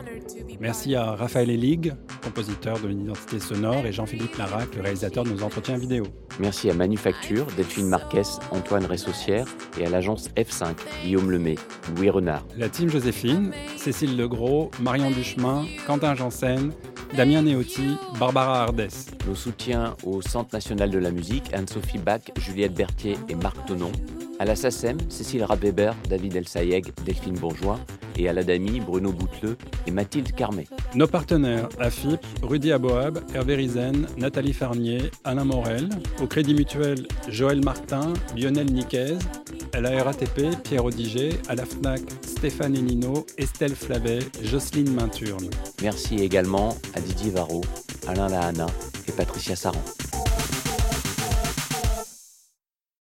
Merci 0.60 0.96
à 0.96 1.16
Raphaël 1.16 1.50
Elig, 1.50 1.94
compositeur 2.24 2.80
de 2.80 2.88
l'identité 2.88 3.40
sonore, 3.40 3.86
et 3.86 3.92
Jean-Philippe 3.92 4.38
Larac, 4.38 4.76
le 4.76 4.82
réalisateur 4.82 5.24
de 5.24 5.32
nos 5.32 5.44
entretiens 5.44 5.78
vidéo. 5.78 6.04
Merci 6.40 6.70
à 6.70 6.74
Manufacture, 6.74 7.46
Delphine 7.58 7.88
Marquez, 7.88 8.22
Antoine 8.52 8.86
Ressaussière 8.86 9.46
et 9.80 9.86
à 9.86 9.90
l'agence 9.90 10.30
F5, 10.36 10.76
Guillaume 11.04 11.32
Lemay, 11.32 11.56
Louis 11.96 12.10
Renard. 12.10 12.44
La 12.58 12.70
team 12.70 12.90
Joséphine, 12.90 13.52
Cécile 13.78 14.18
Legros, 14.18 14.72
Marion 14.82 15.12
Duchemin, 15.12 15.66
Quentin 15.86 16.16
Janssen, 16.16 16.72
Damien 17.16 17.42
Neotti, 17.42 17.98
Barbara 18.20 18.64
Ardès. 18.64 19.08
Nos 19.28 19.36
soutiens 19.36 19.96
au 20.04 20.22
Centre 20.22 20.50
national 20.54 20.90
de 20.90 20.98
la 20.98 21.12
musique, 21.12 21.54
Anne-Sophie 21.54 21.98
Bach, 21.98 22.22
Juliette 22.38 22.74
Berthier 22.74 23.18
et 23.28 23.36
Marc 23.36 23.66
Tonon. 23.66 23.92
À 24.42 24.46
la 24.46 24.56
SACEM, 24.56 24.98
Cécile 25.08 25.44
Rabeber, 25.44 25.92
David 26.10 26.36
Elsayeg, 26.36 26.92
Delphine 27.06 27.38
Bourgeois. 27.38 27.80
Et 28.18 28.28
à 28.28 28.34
l'ADAMI, 28.34 28.80
Bruno 28.80 29.12
Bouteleux 29.12 29.56
et 29.86 29.92
Mathilde 29.92 30.32
Carmet. 30.34 30.66
Nos 30.96 31.06
partenaires, 31.06 31.70
AFIP, 31.80 32.20
Rudy 32.42 32.72
Aboab, 32.72 33.20
Hervé 33.36 33.54
Rizen, 33.54 34.08
Nathalie 34.18 34.54
Farnier, 34.54 35.12
Alain 35.26 35.46
Morel. 35.46 35.90
Au 36.24 36.26
Crédit 36.26 36.56
Mutuel, 36.56 37.06
Joël 37.28 37.64
Martin, 37.64 38.14
Lionel 38.36 38.74
Niquez. 38.74 39.20
À 39.74 39.80
la 39.80 40.02
RATP, 40.04 40.60
Pierre 40.64 40.86
Odiger. 40.86 41.34
À 41.48 41.54
la 41.54 41.64
FNAC, 41.64 42.02
Stéphane 42.26 42.76
Enino, 42.76 43.28
Estelle 43.38 43.76
Flavet, 43.76 44.22
Jocelyne 44.42 44.92
Mainturne. 44.92 45.52
Merci 45.84 46.16
également 46.16 46.76
à 46.96 47.00
Didier 47.00 47.30
Varro, 47.30 47.62
Alain 48.08 48.28
Lahana 48.28 48.66
et 49.08 49.12
Patricia 49.12 49.56
Saran. 49.56 49.84